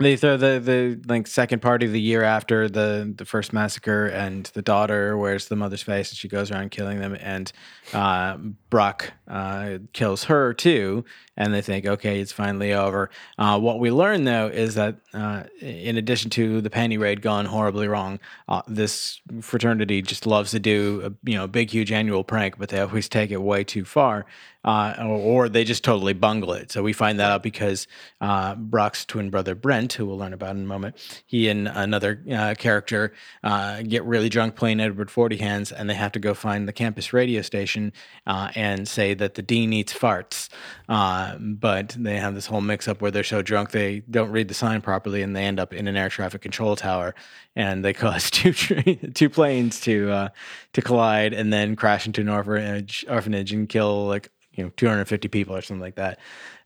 [0.00, 4.06] they throw the the like second party of the year after the the first massacre
[4.06, 7.52] and the daughter wears the mother's face and she goes around killing them and
[7.92, 8.36] uh
[8.70, 11.04] Brock uh kills her too
[11.36, 13.08] and they think okay it's finally over.
[13.38, 17.46] Uh what we learn though is that uh in addition to the penny raid gone
[17.46, 18.18] horribly wrong,
[18.48, 22.68] uh, this fraternity just loves to do a you know big huge annual prank but
[22.68, 24.26] they always take it way too far
[24.64, 26.72] uh, or, they just totally bungle it.
[26.72, 27.86] So we find that out because
[28.20, 30.96] uh, Brock's twin brother Brent, who we'll learn about in a moment,
[31.26, 35.94] he and another uh, character uh, get really drunk playing Edward Forty Hands, and they
[35.94, 37.92] have to go find the campus radio station
[38.26, 40.48] uh, and say that the dean eats farts.
[40.88, 44.54] Uh, but they have this whole mix-up where they're so drunk they don't read the
[44.54, 47.14] sign properly, and they end up in an air traffic control tower,
[47.54, 50.28] and they cause two two planes to uh,
[50.72, 55.28] to collide and then crash into an orphanage, orphanage and kill like you know 250
[55.28, 56.18] people or something like that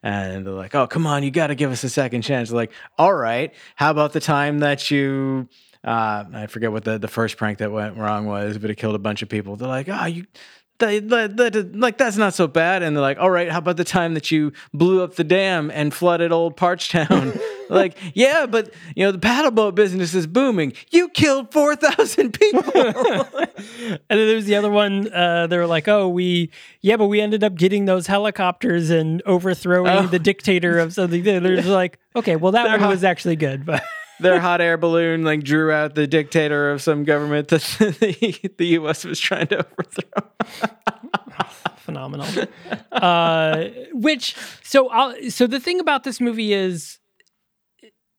[0.02, 2.56] and they're like oh come on you got to give us a second chance they're
[2.56, 5.48] like all right how about the time that you
[5.84, 8.96] uh, I forget what the, the first prank that went wrong was, but it killed
[8.96, 9.56] a bunch of people.
[9.56, 10.26] They're like, oh, you,
[10.78, 12.82] that, like that's not so bad.
[12.82, 15.70] And they're like, all right, how about the time that you blew up the dam
[15.70, 17.38] and flooded old Parch Town?
[17.68, 20.72] like, yeah, but you know the paddle boat business is booming.
[20.90, 22.62] You killed four thousand people.
[24.10, 25.12] And then there's the other one.
[25.12, 26.50] Uh, they were like, "Oh, we
[26.80, 30.06] yeah, but we ended up getting those helicopters and overthrowing Oh.
[30.06, 32.88] the dictator of something." There's like, okay, well that one hot.
[32.90, 33.82] was actually good, but
[34.20, 38.66] Their hot air balloon like drew out the dictator of some government that the, the
[38.66, 39.04] U.S.
[39.04, 40.30] was trying to overthrow.
[41.78, 42.26] phenomenal.
[42.92, 46.98] uh, which so I'll, so the thing about this movie is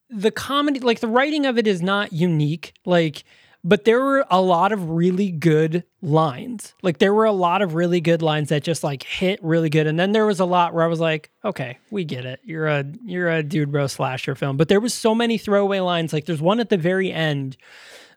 [0.10, 2.74] the comedy, like the writing of it, is not unique.
[2.86, 3.24] Like,
[3.64, 6.74] but there were a lot of really good lines.
[6.82, 9.86] Like there were a lot of really good lines that just like hit really good.
[9.86, 12.40] And then there was a lot where I was like, okay, we get it.
[12.44, 14.56] You're a you're a dude bro slasher film.
[14.56, 16.14] But there was so many throwaway lines.
[16.14, 17.58] Like there's one at the very end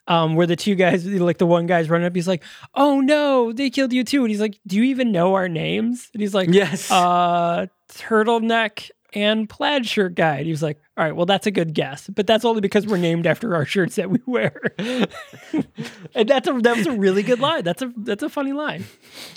[0.06, 2.42] um, where the two guys, like the one guy's running up, he's like,
[2.74, 6.08] "Oh no, they killed you too," and he's like, "Do you even know our names?"
[6.12, 6.90] And he's like, Yes.
[6.90, 11.50] uh, turtleneck and plaid shirt guy." And he was like, "All right, well, that's a
[11.50, 16.28] good guess, but that's only because we're named after our shirts that we wear." and
[16.28, 17.64] that's a that was a really good line.
[17.64, 18.84] That's a that's a funny line,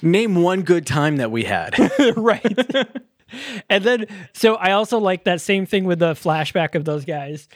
[0.02, 1.76] Name one good time that we had.
[2.18, 2.46] right?
[3.70, 7.48] and then, so I also like that same thing with the flashback of those guys.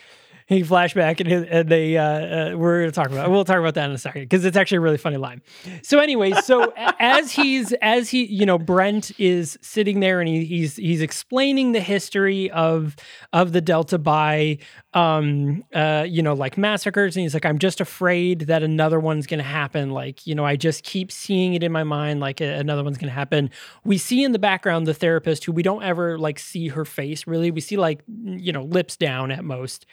[0.49, 3.87] He flashback and, and they uh, uh, we're gonna talk about we'll talk about that
[3.87, 5.43] in a second because it's actually a really funny line.
[5.83, 10.45] So anyway, so as he's as he you know Brent is sitting there and he,
[10.45, 12.95] he's he's explaining the history of
[13.31, 14.57] of the Delta by
[14.95, 19.27] um uh you know like massacres and he's like I'm just afraid that another one's
[19.27, 22.55] gonna happen like you know I just keep seeing it in my mind like a-
[22.55, 23.51] another one's gonna happen.
[23.83, 27.27] We see in the background the therapist who we don't ever like see her face
[27.27, 27.51] really.
[27.51, 29.85] We see like you know lips down at most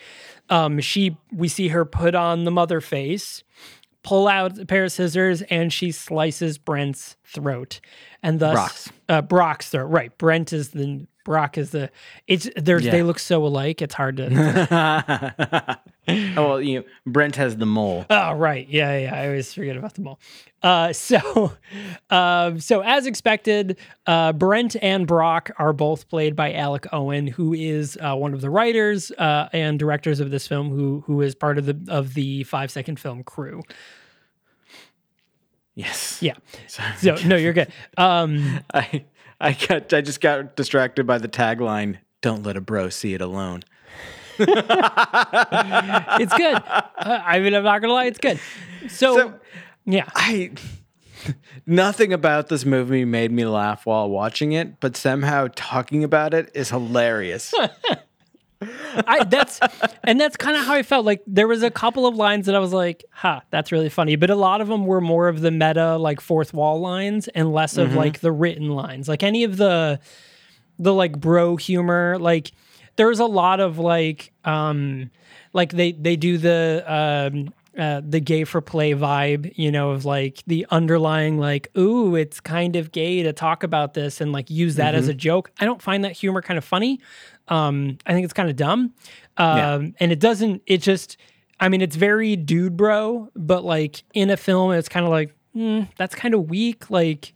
[0.49, 3.45] um she we see her put on the mother face
[4.03, 7.81] pull out a pair of scissors and she slices Brent's throat,
[8.23, 8.93] and thus Brock's.
[9.09, 9.87] Uh, Brock's throat.
[9.87, 11.91] Right, Brent is the Brock is the.
[12.29, 12.93] It's there's Yeah.
[12.93, 13.83] they look so alike.
[13.83, 15.79] It's hard to.
[16.09, 18.07] oh, well, you know, Brent has the mole.
[18.09, 19.15] Oh right, yeah, yeah.
[19.15, 20.21] I always forget about the mole.
[20.63, 21.53] Uh, so,
[22.11, 27.53] um, so as expected, uh, Brent and Brock are both played by Alec Owen, who
[27.53, 31.35] is uh, one of the writers uh, and directors of this film, who who is
[31.35, 33.63] part of the of the five second film crew.
[35.75, 36.23] Yes.
[36.23, 36.35] Yeah.
[36.69, 36.97] Sorry.
[36.99, 37.73] So no, you're good.
[37.99, 39.05] Um, I
[39.41, 41.99] I got I just got distracted by the tagline.
[42.23, 43.63] Don't let a bro see it alone.
[44.39, 44.49] it's
[46.35, 46.57] good.
[46.57, 46.83] Uh,
[47.25, 48.39] I mean, I'm not gonna lie, it's good.
[48.89, 49.35] So, So-
[49.85, 50.53] yeah, I
[51.67, 56.51] nothing about this movie made me laugh while watching it, but somehow talking about it
[56.55, 57.53] is hilarious.
[58.63, 59.61] I that's
[60.05, 61.05] and that's kind of how I felt.
[61.05, 64.17] Like there was a couple of lines that I was like, "Ha, that's really funny,"
[64.17, 67.53] but a lot of them were more of the meta, like fourth wall lines, and
[67.53, 69.09] less of like the written lines.
[69.09, 70.01] Like any of the
[70.79, 72.53] the like bro humor, like
[72.97, 75.11] there's a lot of like um
[75.53, 80.07] like they they do the um uh, the gay for play vibe, you know, of
[80.07, 84.49] like the underlying like, ooh, it's kind of gay to talk about this and like
[84.49, 85.51] use that as a joke.
[85.61, 87.01] I don't find that humor kind of funny.
[87.49, 88.93] Um, I think it's kind of dumb.
[89.37, 89.89] Um, Yeah.
[90.01, 91.17] and it doesn't, it just,
[91.61, 95.35] I mean, it's very dude bro, but like in a film, it's kind of like,
[95.55, 96.91] mm, that's kind of weak.
[96.91, 97.33] Like,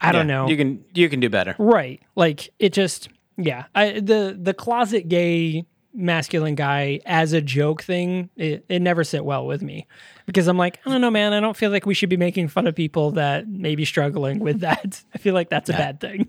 [0.00, 0.48] I don't Yeah, know.
[0.48, 1.54] You can you can do better.
[1.58, 2.02] Right.
[2.14, 3.64] Like it just yeah.
[3.74, 5.64] I the the closet gay
[5.94, 9.86] masculine guy as a joke thing, it, it never sit well with me.
[10.26, 12.48] Because I'm like, I don't know, man, I don't feel like we should be making
[12.48, 15.02] fun of people that may be struggling with that.
[15.14, 16.28] I feel like that's a bad thing.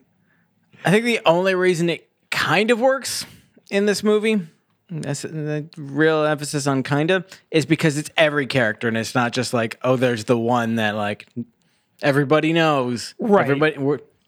[0.85, 2.07] I think the only reason it
[2.45, 3.25] kind of works
[3.71, 4.39] in this movie,
[4.91, 9.31] that's the real emphasis on kind of, is because it's every character and it's not
[9.31, 11.27] just like, oh, there's the one that like
[12.03, 13.15] everybody knows.
[13.19, 13.49] Right.
[13.49, 13.77] Everybody,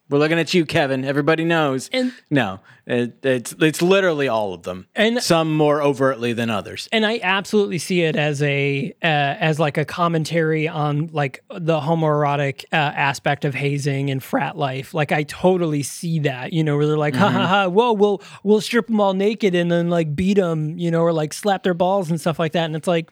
[0.10, 1.04] we're, looking at you, Kevin.
[1.06, 1.90] Everybody knows.
[1.94, 6.88] And- no, it, it's it's literally all of them, And- some more overtly than others.
[6.92, 11.80] and I absolutely see it as a uh, as like a commentary on like the
[11.80, 14.94] homoerotic uh, aspect of hazing and frat life.
[14.94, 18.22] Like I totally see that, you know, where they're like, ha ha ha, whoa, we'll
[18.44, 21.64] we'll strip them all naked and then like beat them, you know, or like slap
[21.64, 22.66] their balls and stuff like that.
[22.66, 23.10] And it's like,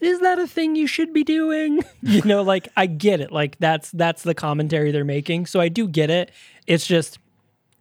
[0.00, 1.82] is that a thing you should be doing?
[2.02, 3.32] you know, like I get it.
[3.32, 5.46] Like that's that's the commentary they're making.
[5.46, 6.30] So I do get it.
[6.66, 7.18] It's just,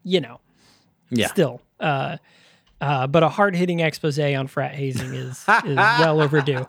[0.04, 0.40] you know,
[1.10, 1.28] Yeah.
[1.28, 1.62] still.
[1.80, 2.18] Uh,
[2.82, 6.66] uh, but a hard hitting expose on frat hazing is is well overdue.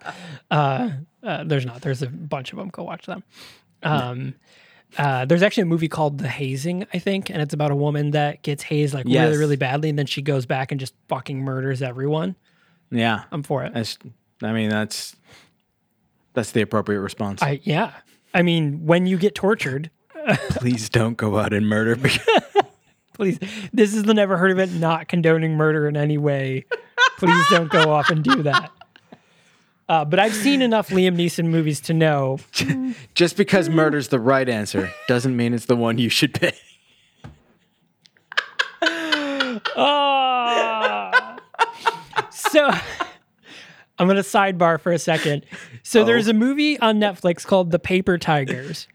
[0.50, 0.90] Uh,
[1.22, 1.80] uh, there's not.
[1.82, 2.68] There's a bunch of them.
[2.68, 3.22] Go watch them.
[3.82, 4.34] Um,
[4.96, 8.12] uh, there's actually a movie called The Hazing, I think, and it's about a woman
[8.12, 11.40] that gets hazed like really, really badly, and then she goes back and just fucking
[11.40, 12.36] murders everyone.
[12.90, 13.24] Yeah.
[13.32, 13.74] I'm for it.
[13.74, 13.98] That's,
[14.42, 15.16] I mean, that's
[16.34, 17.42] that's the appropriate response.
[17.42, 17.92] I yeah.
[18.34, 19.90] I mean, when you get tortured,
[20.50, 21.96] Please don't go out and murder.
[23.12, 23.38] please.
[23.72, 24.72] This is the never heard of it.
[24.72, 26.64] Not condoning murder in any way.
[27.18, 28.70] Please don't go off and do that.
[29.88, 32.38] Uh, but I've seen enough Liam Neeson movies to know
[33.14, 36.56] Just because murder's the right answer doesn't mean it's the one you should pick.
[39.78, 41.38] Ah.
[42.30, 42.70] so
[43.98, 45.46] I'm going to sidebar for a second.
[45.82, 48.88] So there's a movie on Netflix called The Paper Tigers.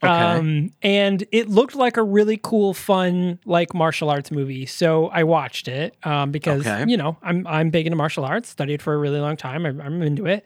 [0.00, 4.64] Um, and it looked like a really cool, fun, like martial arts movie.
[4.64, 6.84] So I watched it um, because Okay.
[6.88, 8.48] you know I'm I'm big into martial arts.
[8.48, 9.66] Studied for a really long time.
[9.66, 10.44] I'm, I'm into it.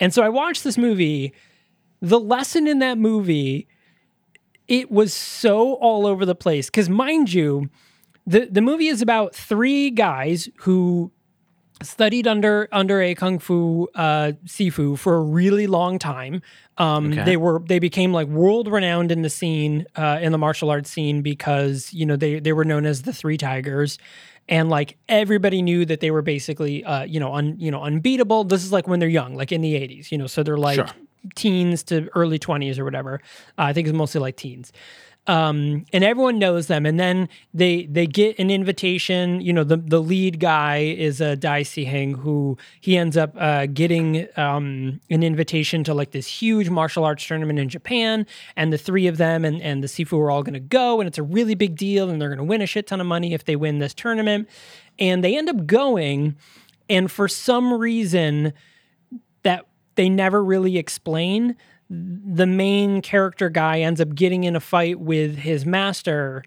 [0.00, 1.32] And so I watched this movie.
[2.02, 3.68] The lesson in that movie,
[4.68, 6.66] it was so all over the place.
[6.66, 7.70] Because mind you,
[8.26, 11.10] the the movie is about three guys who
[11.84, 16.42] studied under under a kung fu uh, sifu for a really long time.
[16.78, 17.24] Um, Okay.
[17.24, 20.90] They were they became like world renowned in the scene uh, in the martial arts
[20.90, 23.98] scene because you know they they were known as the Three Tigers.
[24.46, 28.44] And like everybody knew that they were basically, uh, you know, un, you know, unbeatable.
[28.44, 30.26] This is like when they're young, like in the '80s, you know.
[30.26, 30.88] So they're like Sure.
[31.34, 33.20] teens to early 20s or whatever.
[33.58, 34.70] Uh, I think it's mostly like teens.
[35.26, 36.84] Um, and everyone knows them.
[36.84, 39.40] And then they they get an invitation.
[39.40, 43.66] You know, the the lead guy is a Dai Siheng who he ends up uh,
[43.66, 48.26] getting um, an invitation to like this huge martial arts tournament in Japan.
[48.54, 51.00] And the three of them and, and the Sifu are all going to go.
[51.00, 52.10] And it's a really big deal.
[52.10, 54.48] And they're going to win a shit ton of money if they win this tournament.
[54.98, 56.36] And they end up going.
[56.90, 58.52] And for some reason,
[59.42, 61.56] that they never really explain.
[61.90, 66.42] The main character guy ends up getting in a fight with his master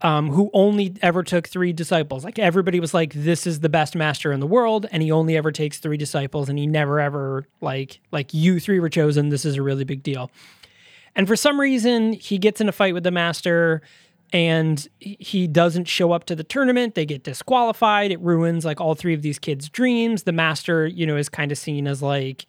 [0.00, 2.24] um, who only ever took three disciples.
[2.24, 5.36] Like everybody was like, "This is the best master in the world," and he only
[5.36, 9.28] ever takes three disciples, and he never ever like like you three were chosen.
[9.28, 10.30] This is a really big deal.
[11.14, 13.82] And for some reason, he gets in a fight with the master
[14.32, 16.94] and he doesn't show up to the tournament.
[16.94, 18.10] They get disqualified.
[18.10, 20.24] It ruins like all three of these kids' dreams.
[20.24, 22.46] The master, you know, is kind of seen as like,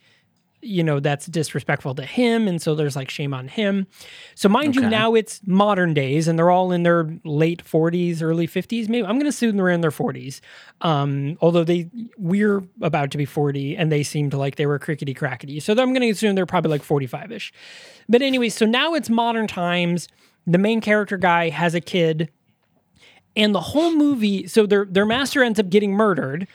[0.62, 2.47] you know, that's disrespectful to him.
[2.47, 3.88] And so there's like shame on him.
[4.36, 8.47] So, mind you, now it's modern days and they're all in their late 40s, early
[8.47, 8.89] 50s.
[8.89, 10.41] Maybe I'm going to assume they're in their 40s.
[10.82, 15.14] Um, although they, we're about to be 40 and they seemed like they were crickety
[15.14, 15.62] crackety.
[15.62, 17.53] So, I'm going to assume they're probably like 45 ish.
[18.07, 20.07] But anyway, so now it's modern times.
[20.45, 22.30] The main character guy has a kid
[23.36, 26.47] and the whole movie so their their master ends up getting murdered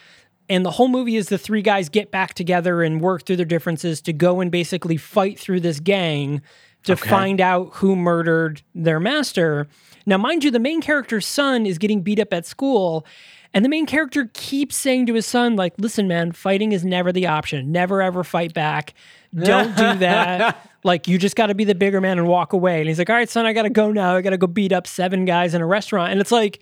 [0.49, 3.47] and the whole movie is the three guys get back together and work through their
[3.47, 6.43] differences to go and basically fight through this gang
[6.85, 9.67] to find out who murdered their master.
[10.07, 13.07] Now mind you the main character's son is getting beat up at school
[13.55, 17.11] and the main character keeps saying to his son like listen man fighting is never
[17.11, 17.73] the option.
[17.73, 18.93] Never ever fight back.
[19.35, 20.71] Don't do that.
[20.83, 22.81] Like you just got to be the bigger man and walk away.
[22.81, 24.17] And he's like all right son i gotta go now.
[24.17, 26.13] I gotta go beat up seven guys in a restaurant.
[26.13, 26.61] And it's like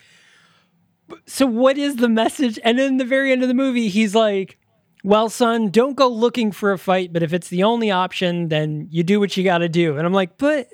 [1.27, 2.59] so what is the message?
[2.65, 4.59] And in the very end of the movie, he's like,
[5.05, 8.89] "Well, son, don't go looking for a fight, but if it's the only option, then
[8.91, 10.69] you do what you got to do." And I'm like, "But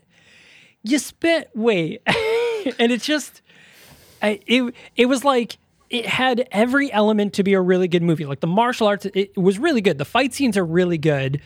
[0.83, 2.03] you spent wait,"
[2.79, 3.43] and it's just,
[4.23, 5.59] I, it it was like
[5.91, 8.27] it had every element to be a really good movie.
[8.27, 9.99] Like the martial arts, it was really good.
[9.99, 11.41] The fight scenes are really good.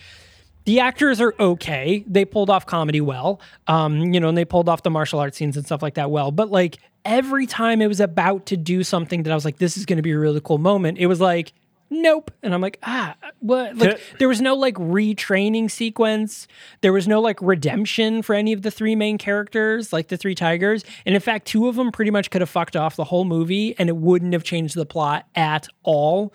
[0.65, 2.03] The actors are okay.
[2.07, 3.41] They pulled off comedy well.
[3.67, 6.09] Um, you know, and they pulled off the martial arts scenes and stuff like that
[6.09, 6.31] well.
[6.31, 9.77] But like every time it was about to do something that I was like, this
[9.77, 11.53] is going to be a really cool moment, it was like,
[11.89, 12.31] nope.
[12.41, 13.77] And I'm like, ah, what?
[13.77, 16.47] Like, there was no like retraining sequence.
[16.81, 20.33] There was no like redemption for any of the three main characters, like the three
[20.33, 20.83] tigers.
[21.05, 23.75] And in fact, two of them pretty much could have fucked off the whole movie
[23.77, 26.33] and it wouldn't have changed the plot at all.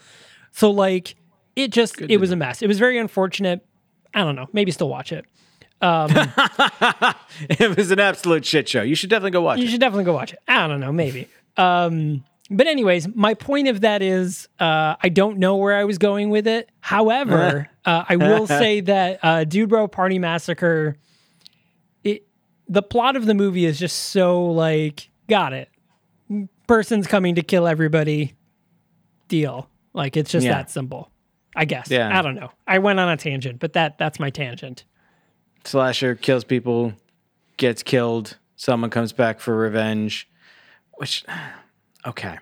[0.53, 1.17] So like,
[1.57, 2.63] it just, it was a mess.
[2.63, 3.67] It was very unfortunate.
[4.15, 4.49] I don't know.
[4.53, 5.25] Maybe still watch it.
[5.81, 8.83] it was an absolute shit show.
[8.83, 9.63] You should definitely go watch it.
[9.63, 9.71] You it.
[9.71, 10.41] should definitely go watch it.
[10.49, 11.29] I don't know, maybe.
[11.57, 15.99] Um, but anyways, my point of that is, uh, I don't know where I was
[15.99, 16.71] going with it.
[16.81, 20.97] However, uh, I will say that uh, Dude Bro Party Massacre,
[22.03, 22.27] it
[22.69, 25.69] the plot of the movie is just so like, got it.
[26.67, 28.35] Person's coming to kill everybody.
[29.29, 29.69] Deal.
[29.93, 30.55] Like it's just Yeah.
[30.55, 31.11] that simple.
[31.59, 31.91] I guess.
[31.91, 32.17] Yeah.
[32.17, 32.53] I don't know.
[32.69, 34.85] I went on a tangent, but that that's my tangent.
[35.65, 36.93] Slasher kills people,
[37.57, 38.39] gets killed.
[38.55, 40.29] Someone comes back for revenge.
[40.95, 41.25] Which,
[42.07, 42.39] okay.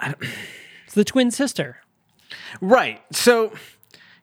[0.00, 1.78] It's the twin sister.
[2.60, 3.02] Right.
[3.10, 3.52] So,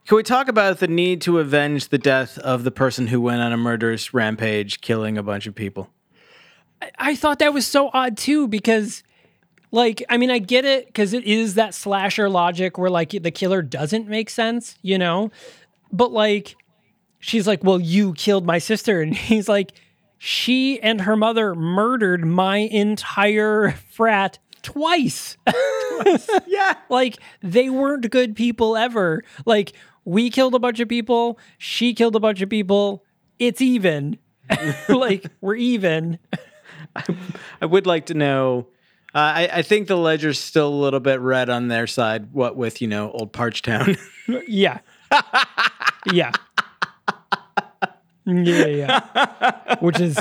[0.08, 3.42] can we talk about the need to avenge the death of the person who went
[3.42, 5.90] on a murderous rampage, killing a bunch of people?
[6.98, 9.04] I thought that was so odd too because
[9.72, 13.32] like I mean I get it because it is that slasher logic where like the
[13.32, 15.32] killer doesn't make sense, you know?
[15.92, 16.56] But like
[17.20, 19.72] she's like, "Well, you killed my sister." And he's like,
[20.18, 25.38] "She and her mother murdered my entire frat twice."
[26.48, 26.76] Yeah.
[26.90, 29.24] like they weren't good people ever.
[29.46, 33.04] Like we killed a bunch of people, she killed a bunch of people.
[33.40, 34.18] It's even.
[34.90, 36.18] like we're even.
[37.62, 38.68] I would like to know.
[39.14, 42.32] Uh, I, I think the ledger's still a little bit red on their side.
[42.32, 43.98] What with you know old Parchtown?
[44.48, 44.80] Yeah.
[46.14, 46.32] yeah.
[48.26, 49.76] Yeah, yeah.
[49.82, 50.18] Which is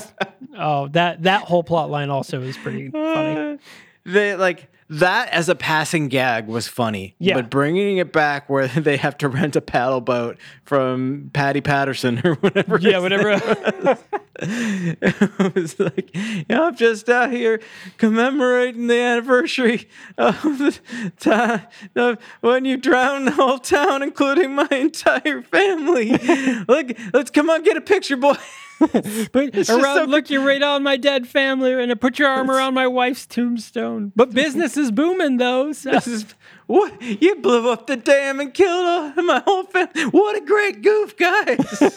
[0.59, 3.59] oh that that whole plot line also is pretty funny.
[4.05, 7.15] they like that as a passing gag was funny.
[7.21, 7.35] Yeah.
[7.35, 12.21] But bringing it back where they have to rent a paddle boat from Patty Patterson
[12.25, 12.79] or whatever.
[12.79, 13.31] Yeah, whatever.
[14.41, 17.61] it was like, yeah, I'm just out here
[17.99, 19.89] commemorating the anniversary
[20.19, 20.79] of the
[21.21, 26.17] time of when you drowned the whole town, including my entire family.
[26.69, 28.35] Look, let's come on, get a picture, boy.
[29.33, 32.51] But around, so- look, you're right on my dead family, and I put your arm
[32.51, 34.13] around my wife's tombstone.
[34.17, 35.73] But business is booming though.
[35.73, 35.91] So.
[35.91, 36.25] This is
[36.67, 40.05] what you blew up the dam and killed all, my whole family.
[40.05, 41.93] What a great goof, guys!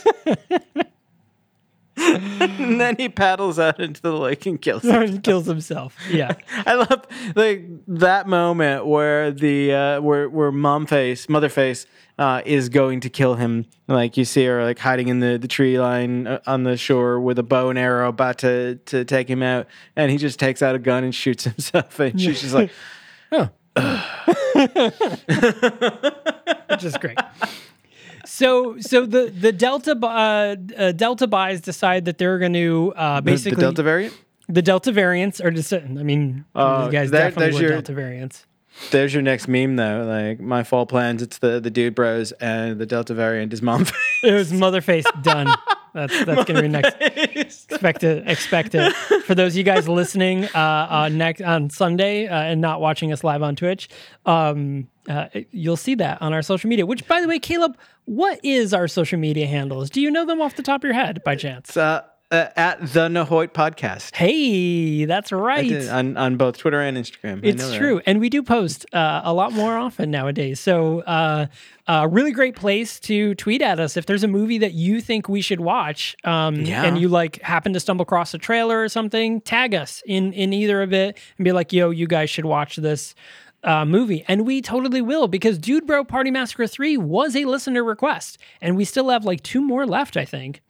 [1.97, 5.07] and then he paddles out into the lake and kills him.
[5.07, 5.95] He kills himself.
[6.09, 6.33] Yeah.
[6.65, 11.85] I love like that moment where the uh, where where mom face, mother face,
[12.17, 13.65] uh, is going to kill him.
[13.87, 17.19] Like you see her like hiding in the, the tree line uh, on the shore
[17.19, 20.61] with a bow and arrow, about to to take him out, and he just takes
[20.61, 21.99] out a gun and shoots himself.
[21.99, 22.71] And she's just like,
[23.31, 23.49] oh,
[26.69, 27.19] which is great.
[28.25, 33.15] So, so the the Delta uh, uh, Delta buys decide that they're going to uh,
[33.17, 34.13] the basically Delta variant.
[34.47, 35.73] the Delta variants are just.
[35.73, 36.61] I mean, you
[36.91, 38.45] guys there- definitely your- Delta variants.
[38.89, 40.03] There's your next meme though.
[40.03, 43.85] Like my fall plans, it's the the dude bros and the Delta variant is mom
[44.23, 45.47] It was Motherface done.
[45.93, 46.95] That's that's gonna be next.
[46.99, 48.27] Expect it.
[48.27, 48.93] Expect it.
[49.25, 53.11] For those of you guys listening uh, uh, next on Sunday uh, and not watching
[53.13, 53.89] us live on Twitch,
[54.25, 56.85] um, uh, you'll see that on our social media.
[56.85, 59.89] Which, by the way, Caleb, what is our social media handles?
[59.89, 61.77] Do you know them off the top of your head by chance?
[61.77, 64.15] Uh, uh, at the Nahoit podcast.
[64.15, 65.69] Hey, that's right.
[65.69, 67.43] did- on, on both Twitter and Instagram.
[67.45, 67.77] I It's know that.
[67.77, 70.59] true, and we do post uh, a lot more often nowadays.
[70.59, 71.45] So, uh,
[71.87, 75.27] a really great place to tweet at us if there's a movie that you think
[75.27, 76.83] we should watch, um, Yeah.
[76.83, 79.41] and you like happen to stumble across a trailer or something.
[79.41, 82.77] Tag us in in either of it and be like, "Yo, you guys should watch
[82.77, 83.15] this."
[83.65, 87.81] Uh, movie and we totally will because Dude Bro Party Massacre 3 was a listener
[87.81, 90.61] request and we still have like two more left I think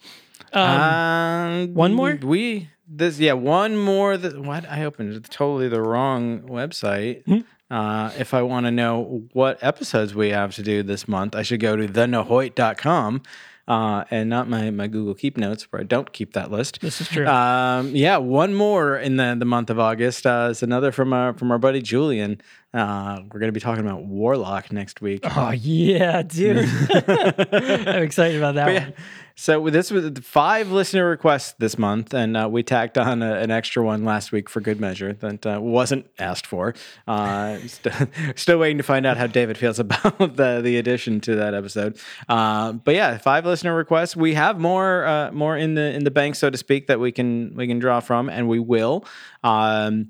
[0.54, 2.20] Um, one more?
[2.22, 4.16] We this yeah one more.
[4.18, 7.24] That what I opened totally the wrong website.
[7.26, 7.40] Hmm?
[7.74, 11.42] Uh, if I want to know what episodes we have to do this month, I
[11.42, 13.24] should go to thenahoit.com
[13.68, 16.82] uh, and not my, my Google Keep Notes where I don't keep that list.
[16.82, 17.26] This is true.
[17.26, 20.28] Um, yeah, one more in the, the month of August.
[20.28, 22.40] Uh, it's another from our from our buddy Julian.
[22.74, 25.22] Uh, we're going to be talking about Warlock next week.
[25.24, 26.58] oh yeah dude
[27.08, 28.74] I'm excited about that one.
[28.74, 28.90] yeah,
[29.36, 33.50] so this was five listener requests this month, and uh, we tacked on a, an
[33.52, 36.74] extra one last week for good measure that uh, wasn't asked for.
[37.08, 41.36] Uh, st- still waiting to find out how David feels about the the addition to
[41.36, 41.98] that episode.
[42.30, 44.16] Uh, but yeah, five listener requests.
[44.16, 47.12] We have more uh, more in the in the bank, so to speak, that we
[47.12, 49.06] can we can draw from, and we will.
[49.44, 50.10] Um,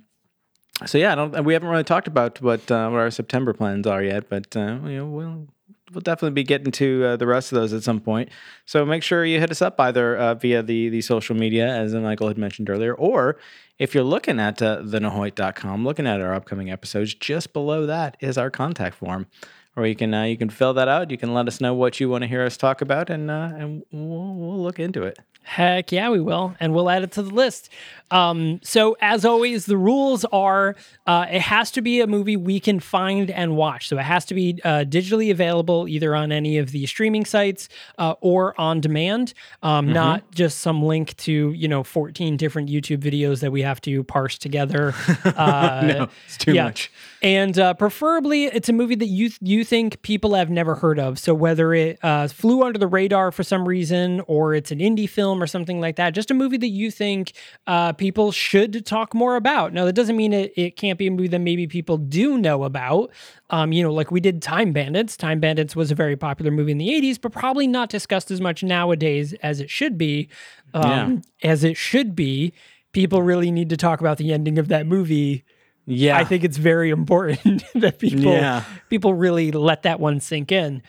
[0.86, 1.43] so yeah, I don't.
[1.43, 4.79] We haven't really talked about what uh, what our September plans are yet, but uh,
[4.84, 5.47] you know we'll
[5.93, 8.29] we'll definitely be getting to uh, the rest of those at some point.
[8.65, 11.93] So make sure you hit us up either uh, via the the social media, as
[11.93, 13.38] Michael had mentioned earlier, or
[13.79, 18.38] if you're looking at uh, thenahoit.com, looking at our upcoming episodes, just below that is
[18.38, 19.27] our contact form.
[19.73, 21.09] Where you can uh, you can fill that out.
[21.09, 23.51] You can let us know what you want to hear us talk about, and uh,
[23.55, 25.17] and we'll, we'll look into it.
[25.43, 26.55] Heck yeah, we will.
[26.59, 27.69] And we'll add it to the list.
[28.11, 30.75] Um, so, as always, the rules are
[31.07, 33.87] uh, it has to be a movie we can find and watch.
[33.87, 37.69] So, it has to be uh, digitally available either on any of the streaming sites
[37.97, 39.33] uh, or on demand,
[39.63, 43.81] um, not just some link to, you know, 14 different YouTube videos that we have
[43.81, 44.93] to parse together.
[45.25, 46.65] Uh, No, it's too yeah.
[46.65, 46.91] much.
[47.21, 51.17] And uh, preferably, it's a movie that you you think people have never heard of.
[51.17, 55.09] So whether it uh, flew under the radar for some reason, or it's an indie
[55.09, 57.31] film or something like that, just a movie that you think
[57.65, 59.73] uh, people should talk more about.
[59.73, 62.63] Now, that doesn't mean it, it can't be a movie that maybe people do know
[62.63, 63.11] about.
[63.49, 65.15] Um, you know, like we did Time Bandits.
[65.15, 68.41] Time Bandits was a very popular movie in the 80s, but probably not discussed as
[68.41, 70.29] much nowadays as it should be.
[70.73, 72.53] Um, As it should be.
[72.93, 75.43] People really need to talk about the ending of that movie
[75.86, 78.63] Yeah, I think it's very important that people Yeah.
[78.89, 80.81] people really let that one sink in.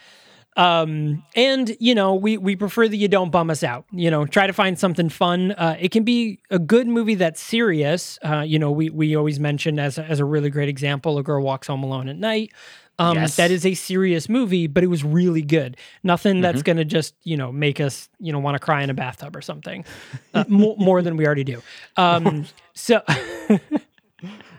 [0.57, 3.87] Um, and you know, we we prefer that you don't bum us out.
[3.91, 5.53] You know, try to find something fun.
[5.53, 8.19] Uh, it can be a good movie that's serious.
[8.25, 11.23] Uh, you know, we we always mention as a, as a really great example, a
[11.23, 12.53] girl walks home alone at night.
[12.97, 13.35] Um, Yes.
[13.35, 15.77] that is a serious movie, but it was really good.
[16.05, 18.91] Nothing that's going to just you know make us you know want to cry in
[18.91, 19.85] a bathtub or something.
[20.33, 21.61] Uh, more, more than we already do.
[21.97, 22.45] Um,
[22.75, 23.03] so.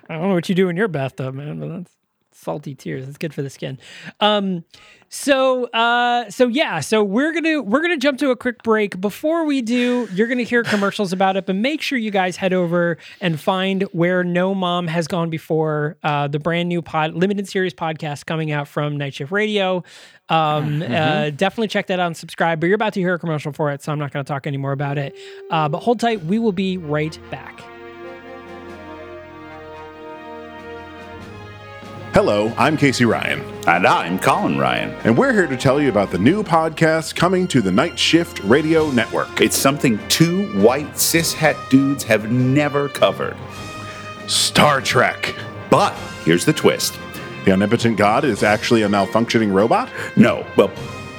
[0.08, 1.92] I don't know what you do in your bathtub, man, but that's
[2.36, 3.08] salty tears.
[3.08, 3.80] It's good for the skin.
[4.20, 4.64] Um,
[5.10, 9.00] so uh, so yeah, so we're gonna we're gonna jump to a quick break.
[9.00, 12.54] Before we do, you're gonna hear commercials about it, but make sure you guys head
[12.54, 17.48] over and find where No Mom Has Gone Before, uh, the brand new pod limited
[17.48, 19.84] series podcast coming out from Night Shift Radio.
[20.28, 22.60] Um, uh, definitely check that out and subscribe.
[22.60, 24.72] But you're about to hear a commercial for it, so I'm not gonna talk anymore
[24.72, 25.16] about it.
[25.50, 27.64] Uh, but hold tight, we will be right back.
[32.16, 34.92] Hello, I'm Casey Ryan, And I'm Colin Ryan.
[35.04, 38.40] and we're here to tell you about the new podcast coming to the Night Shift
[38.46, 39.42] Radio Network.
[39.42, 43.36] It's something two white cishet dudes have never covered.
[44.28, 45.36] Star Trek.
[45.70, 45.92] But
[46.24, 46.98] here's the twist.
[47.44, 49.90] The omnipotent god is actually a malfunctioning robot?
[50.16, 50.72] No, well,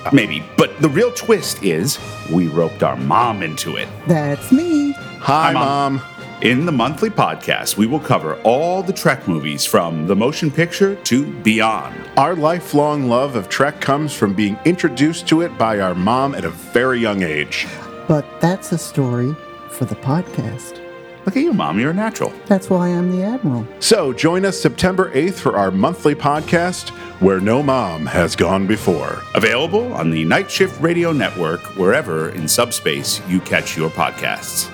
[0.06, 0.42] uh, maybe.
[0.56, 1.98] But the real twist is
[2.32, 3.86] we roped our mom into it.
[4.06, 4.92] That's me.
[4.92, 5.96] Hi, Mom.
[5.96, 6.15] Mom.
[6.42, 10.94] In the monthly podcast, we will cover all the Trek movies from the motion picture
[10.96, 11.98] to beyond.
[12.18, 16.44] Our lifelong love of Trek comes from being introduced to it by our mom at
[16.44, 17.66] a very young age.
[18.06, 19.34] But that's a story
[19.70, 20.78] for the podcast.
[21.24, 21.80] Look at you, Mom.
[21.80, 22.34] You're a natural.
[22.44, 23.66] That's why I'm the Admiral.
[23.80, 29.22] So join us September 8th for our monthly podcast, Where No Mom Has Gone Before.
[29.34, 34.70] Available on the Night Shift Radio Network, wherever in subspace you catch your podcasts.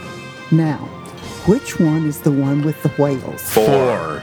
[0.51, 1.02] Now,
[1.47, 3.43] Which one is the one with the whales?
[3.43, 4.23] Four.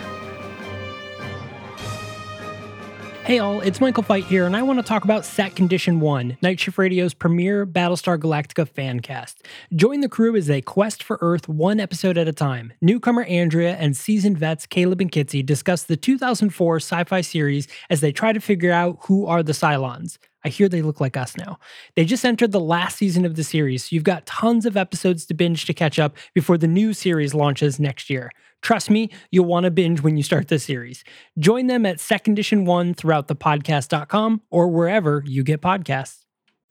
[3.25, 6.37] Hey all, it's Michael Fight here, and I want to talk about Set Condition 1,
[6.41, 9.45] Night Shift Radio's premier Battlestar Galactica fan cast.
[9.75, 12.71] Join the crew as they quest for Earth one episode at a time.
[12.79, 17.99] Newcomer Andrea and seasoned vets Caleb and Kitsy discuss the 2004 sci fi series as
[17.99, 20.19] they try to figure out who are the Cylons.
[20.43, 21.59] I hear they look like us now.
[21.95, 25.25] They just entered the last season of the series, so you've got tons of episodes
[25.25, 28.31] to binge to catch up before the new series launches next year.
[28.61, 31.03] Trust me, you'll want to binge when you start the series.
[31.37, 36.25] Join them at Set Condition 1 throughout the podcast.com or wherever you get podcasts.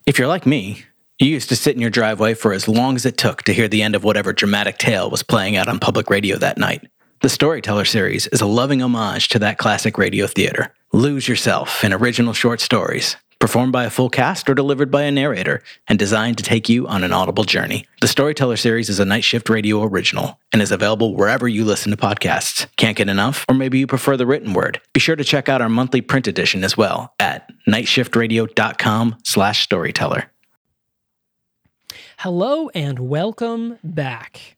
[0.06, 0.84] If you're like me,
[1.18, 3.68] you used to sit in your driveway for as long as it took to hear
[3.68, 6.86] the end of whatever dramatic tale was playing out on public radio that night.
[7.20, 10.72] The Storyteller series is a loving homage to that classic radio theater.
[10.92, 15.10] Lose yourself in original short stories, performed by a full cast or delivered by a
[15.10, 17.86] narrator, and designed to take you on an audible journey.
[18.00, 21.90] The Storyteller series is a Night Shift Radio original and is available wherever you listen
[21.90, 22.66] to podcasts.
[22.76, 23.44] Can't get enough?
[23.48, 24.80] Or maybe you prefer the written word?
[24.92, 30.30] Be sure to check out our monthly print edition as well at nightshiftradio.com slash storyteller.
[32.18, 34.57] Hello and welcome back.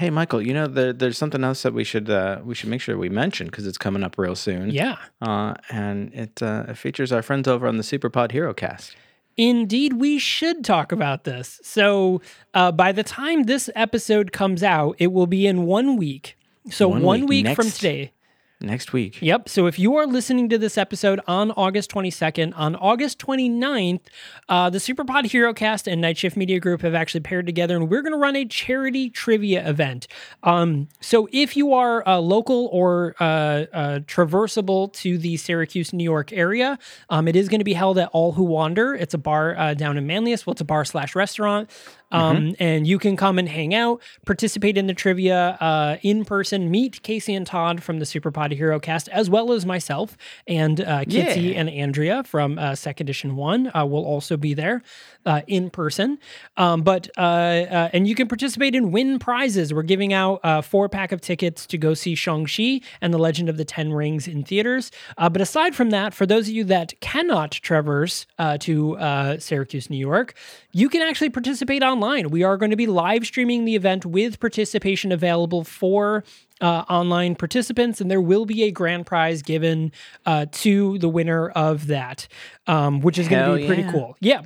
[0.00, 2.80] Hey, Michael, you know, there, there's something else that we should uh, we should make
[2.80, 4.70] sure we mention because it's coming up real soon.
[4.70, 4.96] Yeah.
[5.20, 8.96] Uh, and it, uh, it features our friends over on the Superpod Hero Cast.
[9.36, 11.60] Indeed, we should talk about this.
[11.62, 12.22] So,
[12.54, 16.38] uh, by the time this episode comes out, it will be in one week.
[16.70, 18.12] So, One one, week week, from today.
[18.62, 19.22] Next week.
[19.22, 19.48] Yep.
[19.48, 24.02] So if you are listening to this episode on August 22nd, on August 29th,
[24.50, 27.88] uh, the Superpod Hero Cast and Night Shift Media Group have actually paired together and
[27.88, 30.08] we're going to run a charity trivia event.
[30.42, 33.24] Um, so if you are uh, local or uh,
[33.72, 37.96] uh, traversable to the Syracuse, New York area, um, it is going to be held
[37.96, 38.94] at All Who Wander.
[38.94, 40.46] It's a bar uh, down in Manlius.
[40.46, 41.70] Well, it's a bar slash restaurant.
[42.10, 46.70] Um, And you can come and hang out, participate in the trivia uh, in person,
[46.70, 51.00] meet Casey and Todd from the Superpod Hero cast, as well as myself and uh,
[51.04, 51.60] Kitsy Yeah.
[51.60, 54.82] and Andrea from uh, Set Condition 1 uh, will also be there
[55.26, 56.18] uh, in person.
[56.56, 59.72] Um, but, uh, uh, and you can participate and win prizes.
[59.72, 63.48] We're giving out a four pack of tickets to go see Shang-Chi and the Legend
[63.48, 64.90] of the Ten Rings in theaters.
[65.18, 69.38] Uh, but aside from that, for those of you that cannot traverse uh, to uh,
[69.38, 70.34] Syracuse, New York,
[70.72, 72.30] you can actually participate online.
[72.30, 76.24] We are going to be live streaming the event with participation available for
[76.60, 79.92] uh, online participants, and there will be a grand prize given
[80.26, 82.28] uh, to the winner of that,
[82.66, 83.92] um, which is going to be pretty yeah.
[83.92, 84.16] cool.
[84.20, 84.42] Yeah.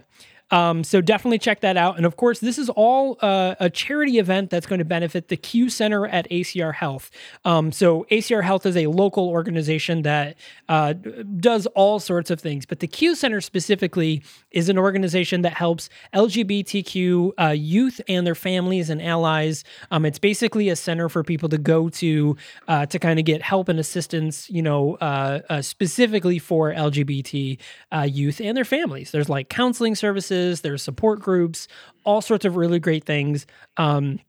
[0.50, 1.96] Um, so definitely check that out.
[1.96, 5.36] And of course, this is all uh, a charity event that's going to benefit the
[5.36, 7.10] Q Center at ACR Health.
[7.44, 10.36] Um, so ACR Health is a local organization that
[10.68, 15.54] uh, does all sorts of things, but the Q Center specifically is an organization that
[15.54, 19.64] helps LGBTQ uh, youth and their families and allies.
[19.90, 22.36] Um, it's basically a center for people to go to
[22.68, 27.58] uh, to kind of get help and assistance, you know, uh, uh, specifically for LGBT
[28.06, 29.10] youth and their families.
[29.10, 31.68] There's like counseling services, there's support groups,
[32.04, 33.46] all sorts of really great things.
[33.76, 34.20] Um,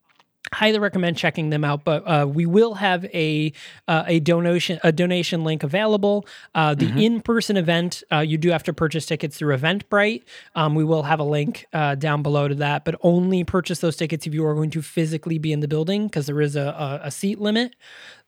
[0.53, 3.51] highly recommend checking them out but uh, we will have a
[3.87, 6.25] uh, a donation a donation link available.
[6.53, 10.23] Uh, the in-person event uh, you do have to purchase tickets through eventbrite.
[10.55, 13.95] Um, we will have a link uh, down below to that but only purchase those
[13.95, 16.67] tickets if you are going to physically be in the building because there is a,
[16.67, 17.75] a, a seat limit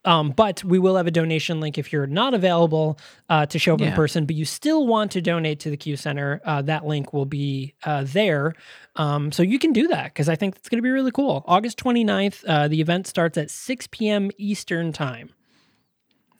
[0.04, 3.74] um, but we will have a donation link if you're not available uh, to show
[3.74, 6.40] up in person, but you still want to donate to the Q Center.
[6.44, 8.54] Uh, that link will be uh, there.
[8.96, 11.44] Um, so you can do that because I think it's going to be really cool.
[11.46, 14.30] August 29th, uh, the event starts at 6 p.m.
[14.38, 15.30] Eastern Time.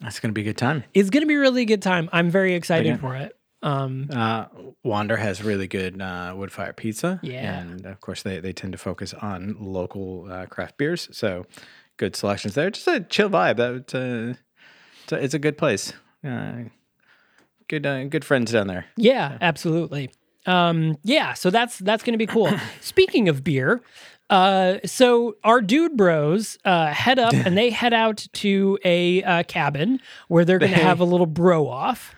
[0.00, 0.84] That's going to be a good time.
[0.94, 2.08] It's going to be a really good time.
[2.12, 2.98] I'm very excited Again.
[2.98, 3.34] for it.
[3.62, 4.46] Um, Uh,
[4.84, 7.18] Wander has really good uh, wood fire pizza.
[7.22, 7.58] Yeah.
[7.58, 11.08] And of course, they, they tend to focus on local uh, craft beers.
[11.10, 11.46] So
[11.98, 12.70] good selections there.
[12.70, 13.56] Just a chill vibe.
[13.56, 14.38] That, uh,
[15.02, 15.92] it's, a, it's a good place.
[16.24, 16.64] Uh,
[17.68, 18.86] good, uh, good friends down there.
[18.96, 20.10] Yeah, absolutely.
[20.46, 22.50] Um, yeah, so that's that's going to be cool.
[22.80, 23.82] Speaking of beer,
[24.30, 29.42] uh, so our dude bros uh, head up and they head out to a uh,
[29.44, 32.14] cabin where they're going to have a little bro off.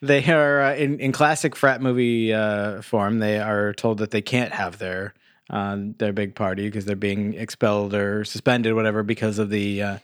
[0.00, 3.18] They are uh, in, in classic frat movie uh, form.
[3.18, 5.14] They are told that they can't have their
[5.50, 9.98] uh, their big party because they're being expelled or suspended, whatever, because of the uh,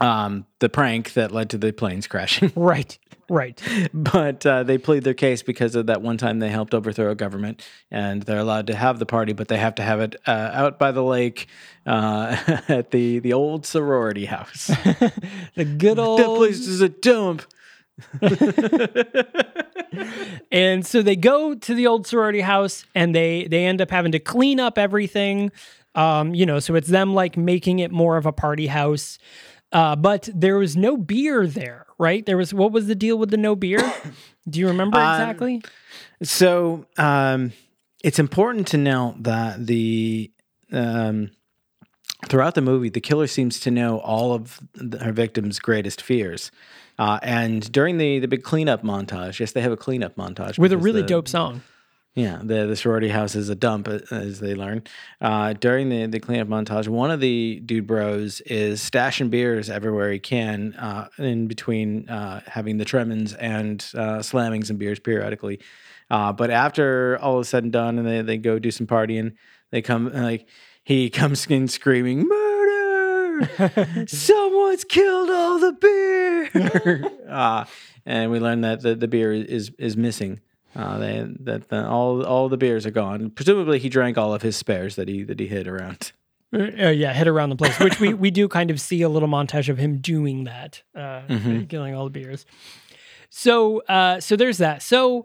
[0.00, 2.52] um, the prank that led to the planes crashing.
[2.56, 3.60] Right, right.
[3.94, 7.14] but uh, they plead their case because of that one time they helped overthrow a
[7.14, 10.50] government, and they're allowed to have the party, but they have to have it uh,
[10.52, 11.46] out by the lake
[11.86, 12.36] uh,
[12.68, 14.70] at the the old sorority house.
[15.54, 17.42] The good old that place is a dump.
[20.50, 24.12] And so they go to the old sorority house and they they end up having
[24.12, 25.50] to clean up everything.
[25.94, 29.18] Um, you know, so it's them like making it more of a party house.
[29.72, 32.24] Uh, but there was no beer there, right?
[32.26, 33.78] There was what was the deal with the no beer?
[34.48, 35.62] Do you remember Um, exactly?
[36.22, 37.52] So um,
[38.02, 40.30] it's important to note that the
[40.72, 41.30] um,
[42.28, 46.50] throughout the movie, the killer seems to know all of the, her victims' greatest fears.
[46.98, 50.72] Uh, and during the the big cleanup montage, yes, they have a cleanup montage with
[50.72, 51.62] a really the- dope song.
[52.14, 54.82] Yeah, the the sorority house is a dump, uh, as they learn.
[55.22, 60.12] Uh, during the the cleanup montage, one of the dude bros is stashing beers everywhere
[60.12, 65.58] he can, uh, in between uh, having the tremens and uh, slamming some beers periodically.
[66.10, 69.32] Uh, but after all is said and done, and they, they go do some partying,
[69.70, 70.46] they come like
[70.84, 74.04] he comes in screaming, "Murder!
[74.72, 77.64] Someone's killed all the beer!" uh,
[78.06, 80.40] and we learn that the, the beer is is missing.
[80.74, 83.30] Uh, they, that the, all all the beers are gone.
[83.30, 86.12] Presumably, he drank all of his spares that he that he hid around.
[86.54, 89.08] Uh, uh, yeah, hit around the place, which we, we do kind of see a
[89.08, 91.66] little montage of him doing that, uh, Mhm.
[91.68, 92.44] killing all the beers.
[93.30, 94.82] So, uh, so there's that.
[94.82, 95.24] So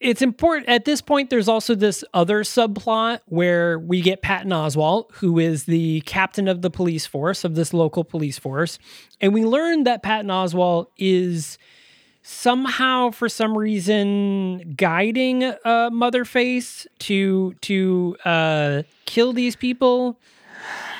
[0.00, 1.30] it's important at this point.
[1.30, 6.62] There's also this other subplot where we get Patton Oswalt, who is the captain of
[6.62, 8.78] the police force of this local police force,
[9.20, 11.58] and we learn that Patton Oswalt is
[12.22, 20.18] somehow for some reason guiding uh motherface to to uh kill these people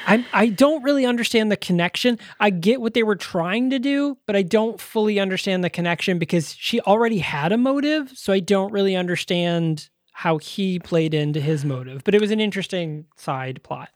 [0.07, 2.19] I I don't really understand the connection.
[2.41, 6.19] I get what they were trying to do, but I don't fully understand the connection
[6.19, 11.41] because she already had a motive, so I don't really understand how he played into
[11.41, 12.03] his motive.
[12.05, 13.91] But it was an interesting side plot.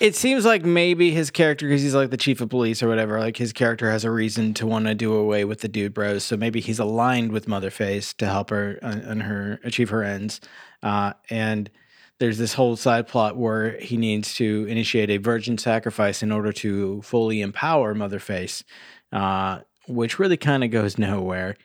[0.00, 3.18] It seems like maybe his character, because he's like the chief of police or whatever,
[3.18, 6.24] like his character has a reason to want to do away with the dude bros.
[6.24, 10.40] So maybe he's aligned with Motherface to help her on, on her achieve her ends.
[10.82, 11.70] Uh, and
[12.18, 16.52] there's this whole side plot where he needs to initiate a virgin sacrifice in order
[16.52, 18.64] to fully empower Motherface,
[19.12, 21.56] uh, which really kind of goes nowhere.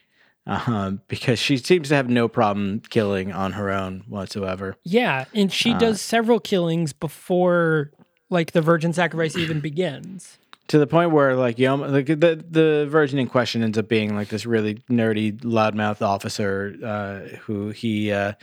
[0.46, 4.76] Um, because she seems to have no problem killing on her own whatsoever.
[4.84, 7.92] Yeah, and she Uh, does several killings before
[8.30, 10.38] like the virgin sacrifice even begins.
[10.68, 13.88] to the point where like you almo- like the the virgin in question ends up
[13.88, 18.34] being like this really nerdy loudmouth officer uh, who he uh,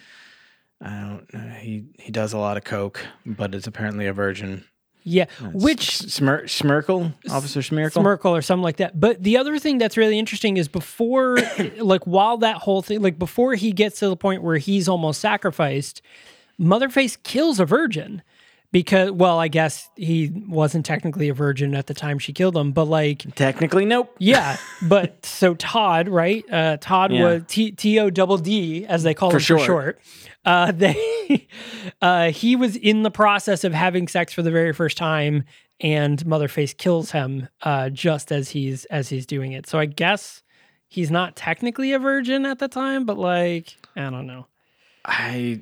[0.83, 4.65] I don't know he he does a lot of coke but it's apparently a virgin.
[5.03, 8.03] Yeah, uh, S- which Smir- Smirkle officer Smirkle.
[8.03, 9.01] Smirkle or something like that.
[9.01, 11.39] But the other thing that's really interesting is before,
[11.79, 15.21] like, while that whole thing, like, before he gets to the point where he's almost
[15.21, 16.03] sacrificed,
[16.59, 18.21] Motherface kills a virgin
[18.73, 22.73] because, well, I guess he wasn't technically a virgin at the time she killed him,
[22.73, 24.15] but like, Technically, nope.
[24.19, 24.57] yeah.
[24.83, 26.45] But so Todd, right?
[26.51, 27.25] Uh, Todd Yeah.
[27.25, 29.63] was T O double D as they call For him for short.
[29.67, 30.01] short.
[30.45, 31.49] Uh, they,
[32.01, 35.45] uh, he was in the process of having sex for the very first time,
[35.81, 39.67] and Motherface kills him uh, just as he's as he's doing it.
[39.67, 40.43] So I guess
[40.89, 44.47] he's not technically a virgin at the time, but like I don't know.
[45.05, 45.61] I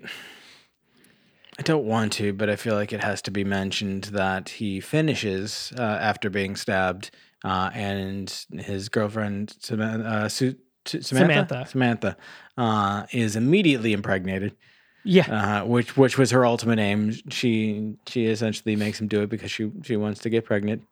[1.59, 4.81] I don't want to, but I feel like it has to be mentioned that he
[4.81, 7.11] finishes uh, after being stabbed,
[7.45, 11.67] uh, and his girlfriend Samantha, uh, Samantha, Samantha.
[11.69, 12.17] Samantha
[12.57, 14.55] uh, is immediately impregnated,
[15.03, 17.13] Yeah, uh, which which was her ultimate aim.
[17.31, 20.83] She she essentially makes him do it because she she wants to get pregnant.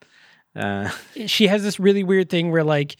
[0.54, 0.90] Uh,
[1.26, 2.96] she has this really weird thing where like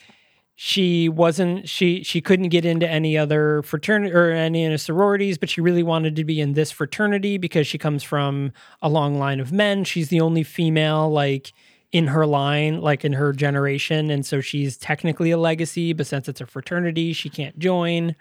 [0.59, 5.37] she wasn't she she couldn't get into any other fraternity or any of the sororities
[5.37, 8.51] but she really wanted to be in this fraternity because she comes from
[8.81, 9.85] a long line of men.
[9.85, 11.53] She's the only female like
[11.93, 16.27] in her line like in her generation and so she's technically a legacy but since
[16.27, 18.17] it's a fraternity she can't join.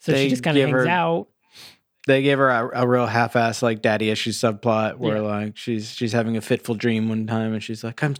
[0.00, 1.28] So They she just kind of hangs her- out.
[2.08, 5.22] they gave her a, a real half-ass like daddy issues subplot where Yeah.
[5.22, 8.16] like she's she's having a fitful dream one time and she's like i'm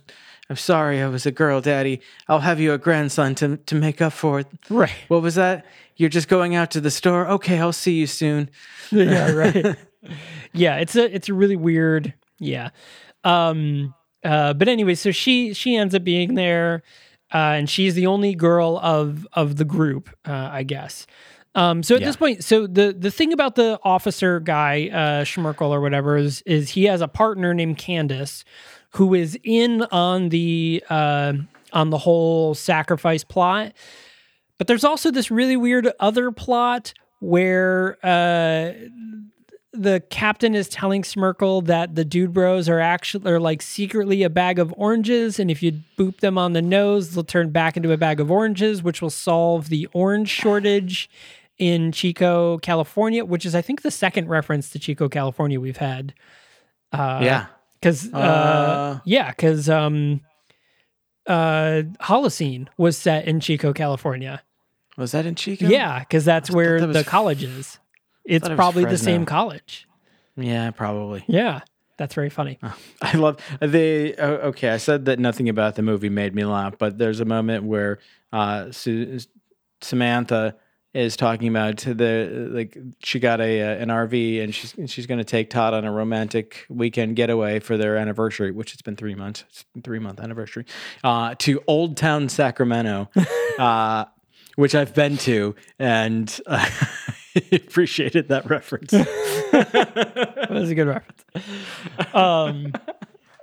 [0.50, 4.00] i'm sorry i was a girl daddy i'll have you a grandson to to make
[4.02, 5.64] up for it right what was that
[5.96, 8.50] you're just going out to the store okay i'll see you soon
[8.90, 9.76] yeah, right.
[10.52, 12.12] yeah, it's a it's a really weird.
[12.38, 12.68] Yeah.
[13.22, 16.82] Um uh but anyway, so she she ends up being there
[17.32, 21.06] uh and she's the only girl of of the group, uh I guess.
[21.54, 22.06] Um so at Yeah.
[22.08, 26.42] this point, so the the thing about the officer guy, uh Schmerkel or whatever is
[26.42, 28.44] is he has a partner named Candace
[28.94, 31.32] who is in on the uh
[31.72, 33.72] on the whole sacrifice plot.
[34.58, 38.72] But there's also this really weird other plot where uh,
[39.72, 44.30] the captain is telling Smirkle that the dude bros are actually are like secretly a
[44.30, 47.90] bag of oranges, and if you boop them on the nose, they'll turn back into
[47.90, 51.10] a bag of oranges, which will solve the orange shortage
[51.58, 56.14] in Chico, California, which is I think the second reference to Chico, California we've had
[56.92, 57.46] Uh, yeah.
[57.84, 59.00] Because uh, Uh.
[59.04, 60.20] yeah, because um,
[61.26, 64.42] uh, Holocene was set in Chico, California.
[64.96, 65.66] Was that in Chico?
[65.66, 67.78] Yeah, because that's where that the f- college is.
[68.24, 69.86] It's thought it was probably the same college.
[70.36, 71.24] Yeah, probably.
[71.28, 71.60] Yeah,
[71.98, 72.58] that's very funny.
[73.02, 74.14] I love the.
[74.18, 77.24] Oh, okay, I said that nothing about the movie made me laugh, but there's a
[77.24, 77.98] moment where
[78.32, 79.18] uh, Su-
[79.82, 80.56] Samantha
[80.94, 85.18] is talking about the like she got a uh, an RV and she's she's going
[85.18, 89.16] to take Todd on a romantic weekend getaway for their anniversary, which it's been three
[89.16, 90.64] months, it's been three month anniversary,
[91.02, 93.10] uh, to Old Town Sacramento,
[93.58, 94.04] uh,
[94.54, 96.68] which I've been to, and uh,
[97.52, 98.90] appreciated that reference.
[98.92, 101.24] that was a good reference.
[102.14, 102.72] Um,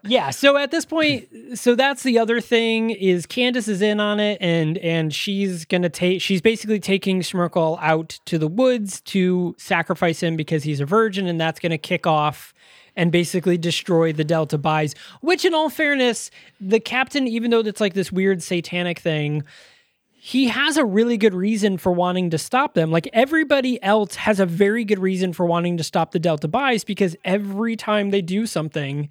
[0.04, 0.30] yeah.
[0.32, 4.38] So at this point, so that's the other thing is Candace is in on it,
[4.41, 6.22] and and she's gonna take.
[6.22, 11.28] She's basically taking Schmerkel out to the woods to sacrifice him because he's a virgin,
[11.28, 12.54] and that's gonna kick off.
[12.93, 16.30] And basically destroy the Delta buys, which, in all fairness,
[16.60, 19.45] the captain, even though it's like this weird satanic thing,
[20.24, 22.91] he has a really good reason for wanting to stop them.
[22.91, 26.84] Like everybody else has a very good reason for wanting to stop the Delta buys
[26.84, 29.08] because every time they do something,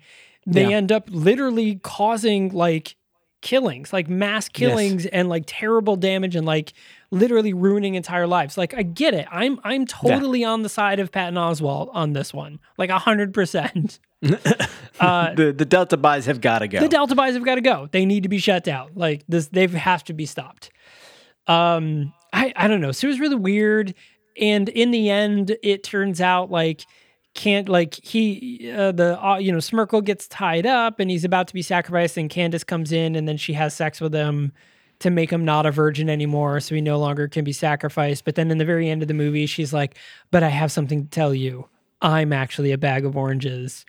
[0.46, 0.76] they Yeah.
[0.76, 2.96] end up literally causing like
[3.42, 6.72] killings, like mass killings and like terrible damage and like
[7.10, 8.58] literally ruining entire lives.
[8.58, 9.26] Like I get it.
[9.30, 12.58] I'm I'm totally on the side of Patton Oswalt on this one.
[12.76, 13.98] Like a hundred percent.
[14.20, 16.80] the the Delta buys have got to go.
[16.80, 17.88] The Delta buys have got to go.
[17.90, 18.90] They need to be shut down.
[18.94, 20.70] Like this, they have to be stopped.
[21.46, 22.92] Um, I I don't know.
[22.92, 23.94] So it was really weird.
[24.40, 26.84] And in the end, it turns out like
[27.34, 31.48] can't like he uh, the uh, you know Smirkle gets tied up and he's about
[31.48, 34.52] to be sacrificed, and Candace comes in and then she has sex with him
[34.98, 38.24] to make him not a virgin anymore, so he no longer can be sacrificed.
[38.24, 39.96] But then in the very end of the movie, she's like,
[40.30, 41.68] "But I have something to tell you.
[42.02, 43.84] I'm actually a bag of oranges."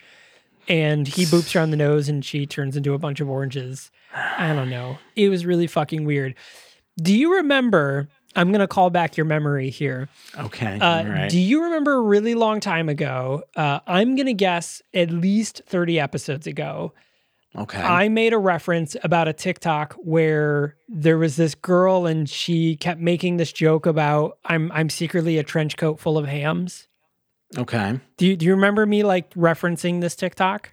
[0.67, 3.91] and he boops her on the nose and she turns into a bunch of oranges.
[4.13, 4.97] I don't know.
[5.15, 6.35] It was really fucking weird.
[7.01, 8.09] Do you remember?
[8.35, 10.07] I'm going to call back your memory here.
[10.37, 11.29] okay, Uh, right.
[11.29, 13.43] Do you remember a really long time ago?
[13.55, 16.93] Uh, I'm going to guess at least 30 episodes ago.
[17.57, 17.81] okay.
[17.81, 23.01] I made a reference about a TikTok where there was this girl and she kept
[23.01, 26.87] making this joke about I'm I'm secretly a trench coat full of hams.
[27.57, 27.99] okay.
[28.15, 30.71] Do you, do you remember me like referencing this TikTok?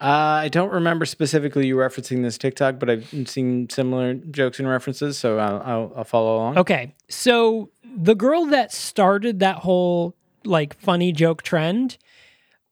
[0.00, 4.66] Uh, I don't remember specifically you referencing this TikTok, but I've seen similar jokes and
[4.66, 6.58] references, so I'll, I'll, I'll follow along.
[6.58, 6.94] Okay.
[7.08, 11.98] So the girl that started that whole like funny joke trend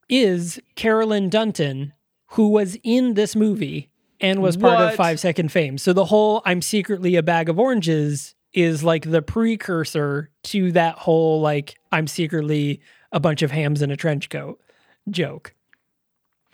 [0.09, 1.93] is Carolyn Dunton,
[2.29, 5.83] who was in this movie and was part of Five Second Films.
[5.83, 10.97] So the whole I'm secretly a bag of oranges is like the precursor to that
[10.97, 12.81] whole like I'm secretly
[13.13, 14.61] a bunch of hams in a trench coat
[15.11, 15.55] joke.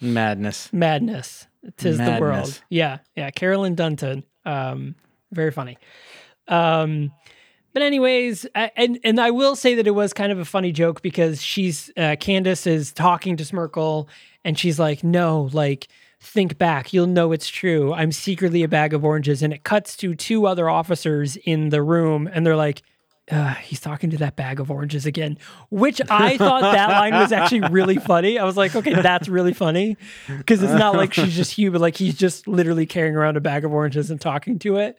[0.01, 0.73] Madness.
[0.73, 1.47] Madness.
[1.77, 2.61] Tis the world.
[2.69, 2.99] Yeah.
[3.17, 3.31] Yeah.
[3.31, 4.25] Carolyn Dunton.
[4.45, 4.95] Um,
[5.33, 5.79] very funny.
[6.49, 7.13] Um,
[7.73, 10.71] but anyways, I, and and I will say that it was kind of a funny
[10.71, 14.09] joke because she's uh, Candace is talking to Smirkle
[14.45, 15.89] and she's like, "No, like
[16.21, 17.93] think back, you'll know it's true.
[17.93, 21.83] I'm secretly a bag of oranges." And it cuts to two other officers in the
[21.83, 22.83] room, and they're like.
[23.31, 25.39] Uh, he's talking to that bag of oranges again,
[25.71, 28.39] which I thought that line was actually really funny.
[28.39, 29.97] I was like, okay, that's really funny
[30.29, 33.65] because it's not like she's just human, like he's just literally carrying around a bag
[33.65, 34.99] of oranges and talking to it.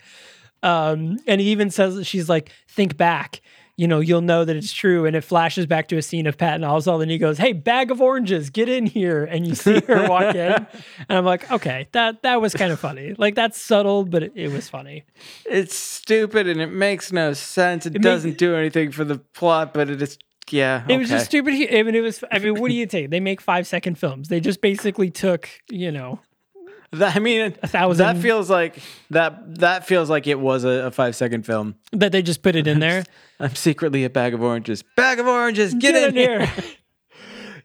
[0.63, 3.41] Um, and he even says that she's like, think back,
[3.77, 5.05] you know, you'll know that it's true.
[5.05, 7.91] And it flashes back to a scene of Patton Oswalt, and he goes, "Hey, bag
[7.91, 10.67] of oranges, get in here!" And you see her walk in, and
[11.09, 13.13] I'm like, okay, that that was kind of funny.
[13.17, 15.03] Like that's subtle, but it, it was funny.
[15.45, 17.85] It's stupid and it makes no sense.
[17.85, 20.17] It, It doesn't makes- do anything for the plot, but it is,
[20.51, 20.83] yeah.
[20.87, 21.53] It was just stupid.
[21.53, 22.23] I mean, it was.
[22.31, 23.09] I mean, what do you take?
[23.09, 24.27] They make five second films.
[24.29, 26.19] They just basically took, you know,
[26.99, 28.77] That, I mean, a thousand that feels like
[29.09, 29.59] that.
[29.59, 31.75] That feels like it was a, a five second film.
[31.91, 33.03] that they just put it in there.
[33.39, 34.83] I'm secretly a bag of oranges.
[34.95, 35.73] Bag of oranges.
[35.73, 36.51] Get, in, here.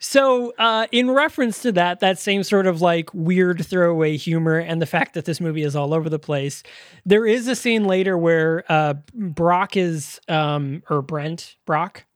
[0.03, 4.81] So, uh, in reference to that, that same sort of like weird throwaway humor and
[4.81, 6.63] the fact that this movie is all over the place,
[7.05, 12.07] there is a scene later where uh, Brock is, um, or Brent, Brock,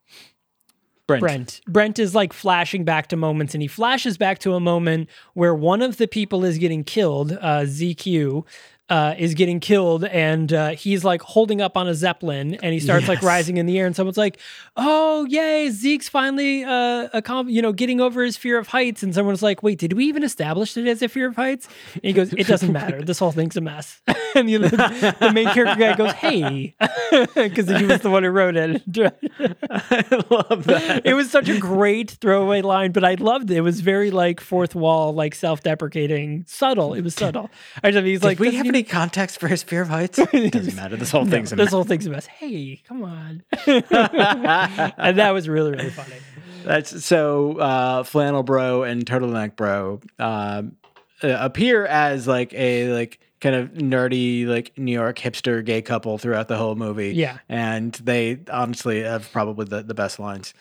[1.07, 1.21] Brent.
[1.21, 1.61] Brent.
[1.69, 5.55] Brent is like flashing back to moments, and he flashes back to a moment where
[5.55, 8.45] one of the people is getting killed, uh, ZQ,
[8.91, 12.81] uh, is getting killed, and uh, he's like holding up on a zeppelin, and he
[12.81, 14.39] starts like rising in the air, and someone's like,
[14.77, 15.71] "Oh, yay!
[15.71, 19.63] Zeke's finally, uh, accom- you know, getting over his fear of heights." And someone's like,
[19.63, 22.47] "Wait, did we even establish it as a fear of heights?" And he goes, "It
[22.47, 23.01] doesn't matter.
[23.03, 24.03] This whole thing's a mess."
[24.35, 26.75] and the, the main character guy goes, "Hey,"
[27.35, 28.83] because he was the one who wrote it.
[29.71, 31.03] I love that.
[31.07, 33.57] it was such a great throwaway line, but I loved it.
[33.57, 36.93] It was very like fourth wall, like self-deprecating, subtle.
[36.95, 37.51] It was subtle.
[37.83, 40.19] I just, he's Like, like, we "Doesn't have any context for his fear of heights?
[40.19, 40.97] It doesn't matter.
[40.97, 41.73] This whole thing's a this mess.
[41.73, 42.27] whole thing's a mess.
[42.27, 43.43] Hey, come on.
[43.67, 46.17] and that was really, really funny.
[46.65, 50.77] That's so uh, flannel bro and turtleneck bro um,
[51.23, 56.17] uh, appear as like a like kind of nerdy like New York hipster gay couple
[56.17, 57.11] throughout the whole movie.
[57.15, 57.39] Yeah.
[57.49, 60.55] and they honestly have probably the, the best lines.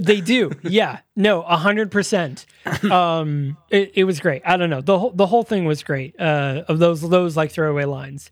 [0.00, 0.50] They do.
[0.62, 1.00] Yeah.
[1.16, 2.46] No, a hundred percent.
[2.90, 4.42] Um it, it was great.
[4.44, 4.80] I don't know.
[4.80, 6.18] The whole the whole thing was great.
[6.18, 8.30] Uh of those those like throwaway lines.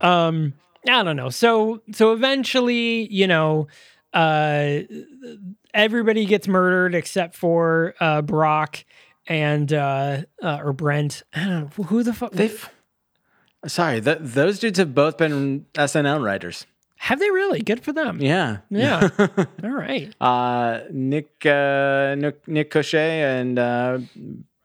[0.00, 0.54] Um
[0.88, 1.30] I don't know.
[1.30, 3.68] So so eventually, you know,
[4.12, 4.80] uh
[5.72, 8.84] everybody gets murdered except for uh Brock
[9.26, 11.22] and uh, uh or Brent.
[11.34, 12.68] I don't know who the fuck They've
[13.66, 16.66] sorry, th- those dudes have both been SNL writers.
[17.04, 17.60] Have they really?
[17.60, 18.18] Good for them.
[18.22, 19.10] Yeah, Yeah.
[19.62, 20.14] All right.
[20.22, 23.98] uh, Nick uh, Nick Nick Kocher and uh,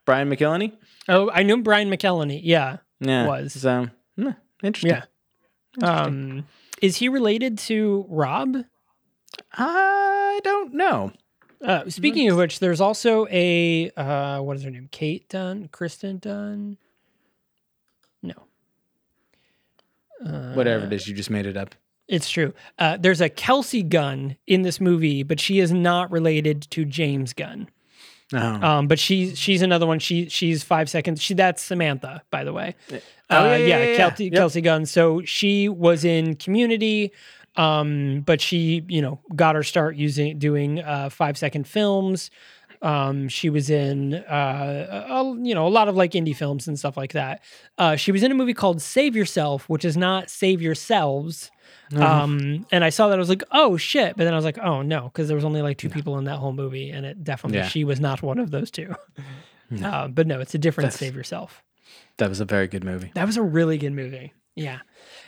[0.06, 0.72] Brian McElhaney.
[1.10, 2.40] Oh, I knew Brian McElhaney.
[2.42, 2.78] Yeah.
[3.02, 3.52] Yeah, Was.
[3.54, 4.30] so hmm,
[4.64, 5.02] interesting.
[5.82, 5.86] Yeah.
[5.86, 6.46] Um,
[6.82, 8.56] is he related to Rob?
[9.52, 11.12] I don't know.
[11.62, 14.88] Uh, speaking of which, there's also a uh, what is her name?
[14.94, 16.78] Kate Dunn, Kristen Dunn.
[18.24, 18.48] No,
[20.26, 21.76] uh, Whatever it is, you just made it up.
[22.10, 22.54] It's true.
[22.78, 27.32] Uh, there's a Kelsey Gunn in this movie, but she is not related to James
[27.34, 27.70] Gunn.
[28.34, 28.38] Oh.
[28.38, 29.98] Um, but she's she's another one.
[30.00, 31.22] She she's five seconds.
[31.22, 32.76] She that's Samantha, by the way.
[32.92, 32.96] Oh,
[33.30, 33.98] Uh, yeah, yeah, yeah, yeah.
[33.98, 34.34] Kelsey, Yep.
[34.34, 34.86] Kelsey Gunn.
[34.86, 37.12] So she was in Community,
[37.56, 42.30] um, but she you know got her start using doing uh, five second films.
[42.82, 46.80] Um, she was in uh, a, you know a lot of like indie films and
[46.80, 47.42] stuff like that.
[47.78, 51.52] Uh, she was in a movie called Save Yourself, which is not Save Yourselves.
[51.96, 54.60] Um, and I saw that I was like, oh shit, but then I was like,
[54.60, 57.24] oh no, because there was only like two people in that whole movie, and it
[57.24, 57.68] definitely Yeah.
[57.68, 58.96] she was not one of those two.
[59.84, 61.64] Uh, but no, it's a different That's- Save Yourself.
[62.18, 63.12] That was a very good movie.
[63.16, 64.34] That was a really good movie.
[64.60, 64.80] Yeah.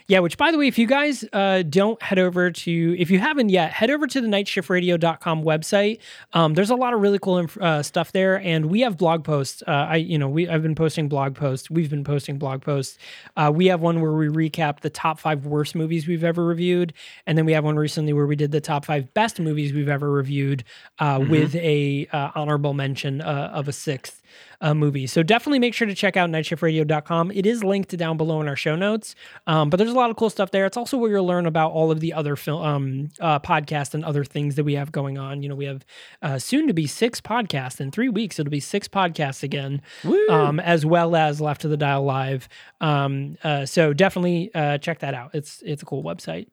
[0.08, 3.20] Yeah, which by the way, if you guys uh, don't head over to, if you
[3.20, 6.00] haven't yet, head over to the nightshiftradio.com website.
[6.34, 9.24] Um, there's a lot of really cool inf- uh, stuff there, and we have blog
[9.24, 9.64] posts.
[9.66, 11.70] Uh, I, you know, we I've been posting blog posts.
[11.70, 12.98] We've been posting blog posts.
[13.38, 16.94] Uh, we have one where we recap the top five worst movies we've ever reviewed,
[17.26, 19.88] and then we have one recently where we did the top five best movies we've
[19.88, 20.64] ever reviewed,
[21.00, 24.21] uh, with a uh, honorable mention uh, of a sixth
[24.62, 25.08] uh, movie.
[25.08, 27.32] So definitely make sure to check out nightshiftradio.com.
[27.32, 29.16] It is linked down below in our show notes,
[29.48, 30.66] um, but there's a lot of cool stuff there.
[30.66, 34.06] It's also where you'll learn about all of the other film um, uh, podcasts and
[34.06, 35.42] other things that we have going on.
[35.44, 35.86] You know, we have
[36.22, 38.40] uh, soon to be six podcasts in three weeks.
[38.40, 39.82] It'll be six podcasts again,
[40.30, 42.48] um, as well as Left to the Dial Live.
[42.80, 45.32] Um, uh, so definitely uh, check that out.
[45.34, 46.48] It's it's a cool website.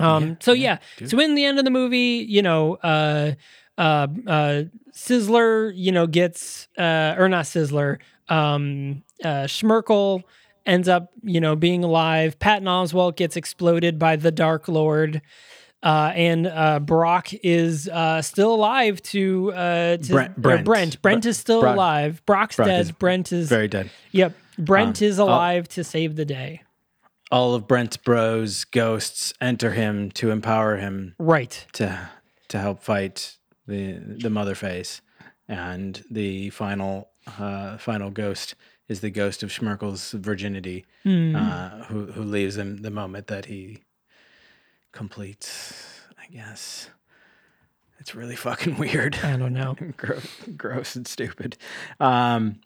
[0.00, 3.32] Um, so yeah, so in the end of the movie, you know, uh,
[3.78, 4.62] uh, uh,
[4.92, 7.98] Sizzler, you know, gets, uh, or not Sizzler,
[8.28, 10.22] um, uh, Schmerkel
[10.66, 12.38] ends up, you know, being alive.
[12.38, 15.22] Patton Oswalt gets exploded by the Dark Lord.
[15.80, 20.64] Uh, and uh, Brock is uh, still alive to, uh, to Brent- Brent.
[20.64, 21.02] Brent.
[21.02, 22.22] Brent is still Brock- alive.
[22.26, 22.80] Brock's Brock dead.
[22.80, 23.88] is Brent is Very dead.
[24.10, 24.34] yep.
[24.58, 26.62] Brent Um, is alive to save the day.
[27.30, 31.64] All of Brent's bros ghosts enter him to empower him Right.
[31.74, 32.08] to
[32.48, 33.36] to help fight
[33.68, 33.92] the
[34.24, 35.00] the Motherface,
[35.46, 38.54] and the final uh, final ghost
[38.88, 41.36] is the ghost of Schmerkel's virginity, Hmm.
[41.36, 43.84] uh, who who leaves him the moment that he
[44.92, 45.74] completes.
[46.18, 46.90] I guess
[48.00, 49.16] it's really fucking weird.
[49.22, 49.76] I don't know.
[49.96, 51.56] gross, gross and stupid.
[52.00, 52.60] Um,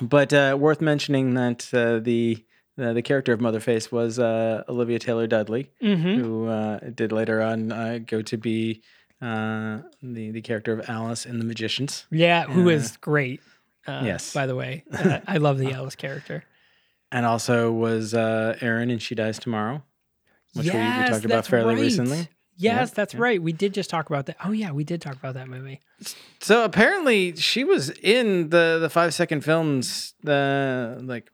[0.00, 2.44] but uh, worth mentioning that uh, the
[2.78, 6.20] uh, the character of Motherface was uh, Olivia Taylor Dudley, Mm-hmm.
[6.20, 8.82] who uh, did later on uh, go to be
[9.22, 12.06] uh, the the character of Alice in The Magicians.
[12.10, 13.40] Yeah, who Uh, is great.
[13.86, 14.32] Uh, yes.
[14.32, 16.44] By the way, uh, I love the Alice character.
[17.12, 19.82] And also was uh, Erin and She Dies Tomorrow,
[20.54, 21.80] which we, we Yes, talked about fairly right.
[21.80, 22.28] recently.
[22.58, 23.40] Yes, Yeah, that's right.
[23.40, 24.36] We did just talk about that.
[24.44, 25.80] Oh yeah, we did talk about that movie.
[26.40, 31.30] So apparently she was in the the five second films, the like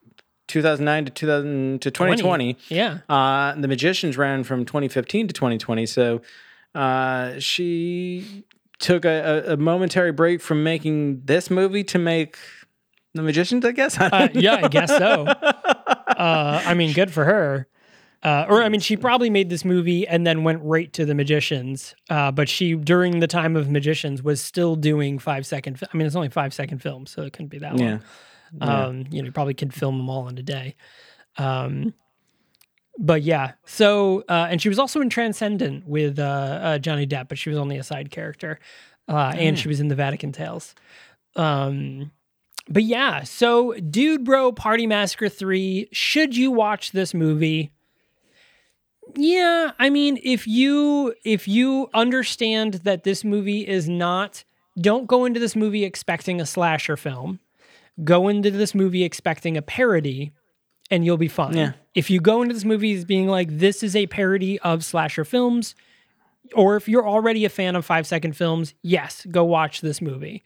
[0.49, 2.59] 2009 to 2000 to 2020.
[2.69, 2.99] Yeah.
[3.09, 5.87] Uh, the Magicians ran from 2015 to 2020.
[5.87, 6.21] So
[6.75, 8.45] uh, she
[8.79, 12.37] took a, a, momentary break from making this movie to make
[13.15, 13.97] The Magicians, I guess.
[14.01, 15.27] I Uh, yeah, I guess so.
[15.27, 17.69] uh, I mean, good for her.
[18.23, 21.15] Uh, or I mean, she probably made this movie and then went right to the
[21.15, 21.95] Magicians.
[22.09, 25.79] Uh, but she, during the time of Magicians, was still doing five second.
[25.79, 28.01] fi- I mean, it's only five second films, so it couldn't be that long.
[28.61, 28.85] Yeah.
[28.85, 30.77] Um, you know, you probably could film them all in a day.
[31.37, 31.95] Um,
[32.99, 36.23] but yeah, so uh, and she was also in Transcendence with uh,
[36.63, 38.59] uh, Johnny Depp, but she was only a side character,
[39.09, 40.75] uh, and she was in the Vatican Tapes.
[41.37, 42.11] Um,
[42.69, 45.89] but yeah, so Dude Bro Party Massacre three.
[45.93, 47.73] Should you watch this movie?
[49.17, 54.45] Yeah, I mean, if you if you understand that this movie is not,
[54.79, 57.41] don't go into this movie expecting a slasher film.
[58.05, 60.33] Go into this movie expecting a parody,
[60.93, 61.57] and you'll be fine.
[61.57, 61.73] Yeah.
[61.95, 65.25] If you go into this movie as being like, this is a parody of slasher
[65.25, 65.75] films,
[66.55, 70.45] or if you're already a fan of five second films, yes, go watch this movie.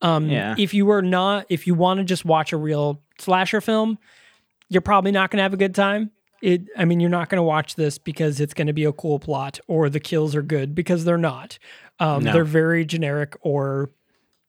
[0.00, 0.54] Um, Yeah.
[0.56, 3.98] If you are not, if you want to just watch a real slasher film,
[4.68, 6.12] you're probably not going to have a good time.
[6.40, 8.92] It, I mean, you're not going to watch this because it's going to be a
[8.92, 11.58] cool plot or the kills are good because they're not.
[11.98, 12.32] Um, No.
[12.32, 13.90] They're very generic or,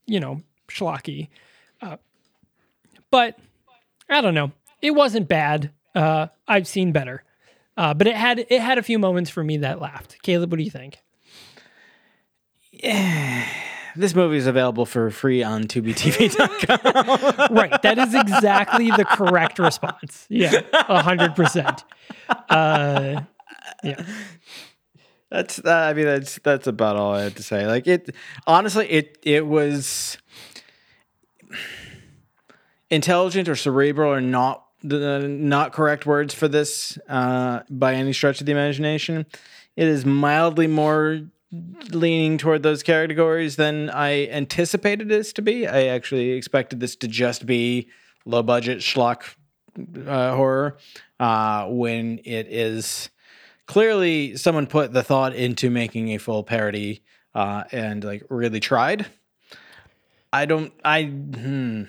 [0.06, 1.30] you know, schlocky.
[1.82, 1.98] Uh,
[3.10, 3.40] but
[4.08, 4.52] I don't know.
[4.82, 5.72] It wasn't bad.
[5.96, 7.24] Uh, I've seen better.
[7.78, 10.22] Uh, but it had it had a few moments for me that laughed.
[10.22, 10.98] Caleb, what do you think?
[13.96, 17.56] This movie is available for free on tubitv.com.
[17.56, 20.28] right, that is exactly the correct response.
[20.30, 21.84] Yeah, hundred percent.
[22.48, 23.22] Uh,
[23.84, 24.06] yeah,
[25.30, 27.66] That's uh, I mean that's that's about all I had to say.
[27.66, 28.16] Like it
[28.46, 30.18] honestly it it was
[32.90, 38.40] intelligent or cerebral or not the not correct words for this uh, by any stretch
[38.40, 39.26] of the imagination.
[39.76, 41.22] It is mildly more
[41.92, 45.68] leaning toward those categories than I anticipated this to be.
[45.68, 47.90] I actually expected this to just be
[48.26, 49.36] low budget schlock
[50.06, 50.78] uh, horror
[51.20, 53.10] uh, when it is
[53.66, 57.04] clearly someone put the thought into making a full parody
[57.34, 59.06] uh, and like really tried.
[60.32, 61.84] I don't I hmm,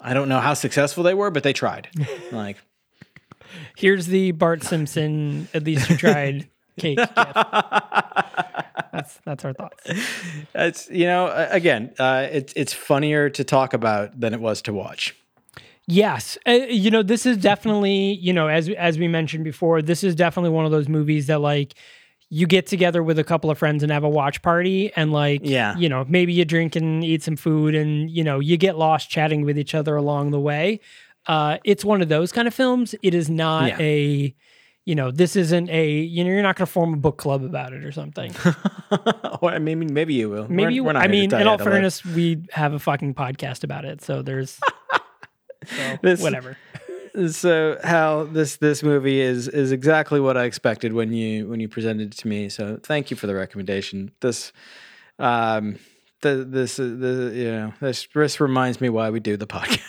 [0.00, 1.88] I don't know how successful they were, but they tried.
[2.32, 2.56] like
[3.76, 5.48] here's the Bart Simpson.
[5.54, 6.98] At least you tried cake.
[8.92, 9.82] That's that's our thoughts.
[10.54, 14.72] it's you know again uh, it's it's funnier to talk about than it was to
[14.72, 15.14] watch.
[15.86, 20.04] Yes, uh, you know this is definitely you know as as we mentioned before, this
[20.04, 21.74] is definitely one of those movies that like
[22.30, 25.40] you get together with a couple of friends and have a watch party and like
[25.44, 25.76] Yeah.
[25.78, 29.08] you know maybe you drink and eat some food and you know you get lost
[29.10, 30.80] chatting with each other along the way.
[31.26, 32.94] Uh, it's one of those kind of films.
[33.02, 33.76] It is not Yeah.
[33.80, 34.34] a
[34.84, 37.44] you know this isn't a you know you're not going to form a book club
[37.44, 38.34] about it or something.
[39.42, 40.48] or I mean maybe you will.
[40.48, 40.82] Maybe We're- you.
[40.84, 44.58] not I mean, in all fairness, we have a fucking podcast about it, so there's
[45.66, 46.56] so, This- whatever.
[47.26, 51.68] So Hal, this this movie is is exactly what I expected when you when you
[51.68, 52.48] presented it to me.
[52.48, 54.10] So thank you for the recommendation.
[54.20, 54.52] This
[55.18, 55.78] um
[56.20, 59.80] the this uh, the you know this this reminds me why we do the podcast.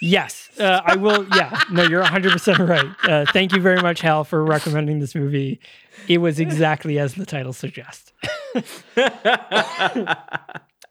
[0.00, 1.26] Yes, uh, I will.
[1.34, 2.90] Yeah, no, you're 100 percent right.
[3.04, 5.60] Uh, thank you very much, Hal, for recommending this movie.
[6.08, 8.12] It was exactly as the title suggests.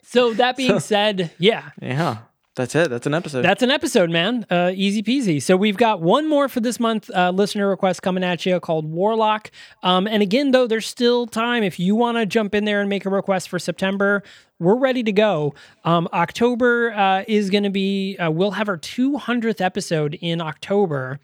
[0.03, 2.19] so that being said, yeah, yeah,
[2.55, 2.89] that's it.
[2.91, 3.41] That's an episode.
[3.41, 4.45] That's an episode, man.
[4.47, 5.41] Uh, easy peasy.
[5.41, 7.09] So we've got one more for this month.
[7.09, 9.49] Uh, listener request coming at you called Warlock.
[9.81, 12.89] Um, and again, though, there's still time if you want to jump in there and
[12.89, 14.21] make a request for September.
[14.59, 15.55] We're ready to go.
[15.83, 18.17] Um, October uh, is going to be.
[18.17, 21.19] Uh, we'll have our 200th episode in October.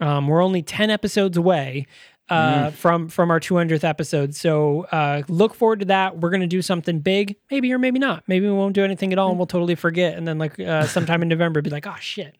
[0.00, 1.86] Um, we're only 10 episodes away
[2.32, 4.34] uh, from from our 200th episode.
[4.34, 6.18] So uh, look forward to that.
[6.18, 8.24] We're gonna do something big, maybe or maybe not.
[8.26, 10.16] Maybe we won't do anything at all, and we'll totally forget.
[10.16, 12.36] And then like uh, sometime in November, be like, oh shit.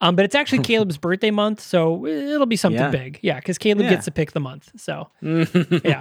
[0.00, 2.90] Um, but it's actually Caleb's birthday month, so it'll be something Yeah.
[2.90, 3.18] big.
[3.22, 3.90] Yeah, because Caleb Yeah.
[3.90, 4.70] gets to pick the month.
[4.76, 6.00] So yeah.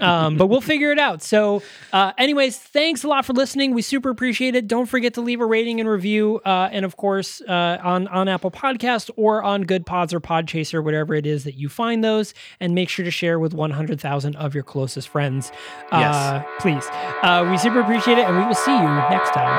[0.00, 1.22] Um, but we'll figure it out.
[1.22, 1.62] So,
[1.92, 3.74] uh, anyways, thanks a lot for listening.
[3.74, 4.66] We super appreciate it.
[4.68, 8.28] Don't forget to leave a rating and review, uh, and of course, uh, on on
[8.28, 12.74] Apple Podcast or on Goodpods or Podchaser, whatever it is that you find those, and
[12.74, 15.52] make sure to share with one hundred thousand of your closest friends.
[15.92, 16.86] Uh, please.
[17.22, 19.58] Uh, we super appreciate it, and we will see you next time.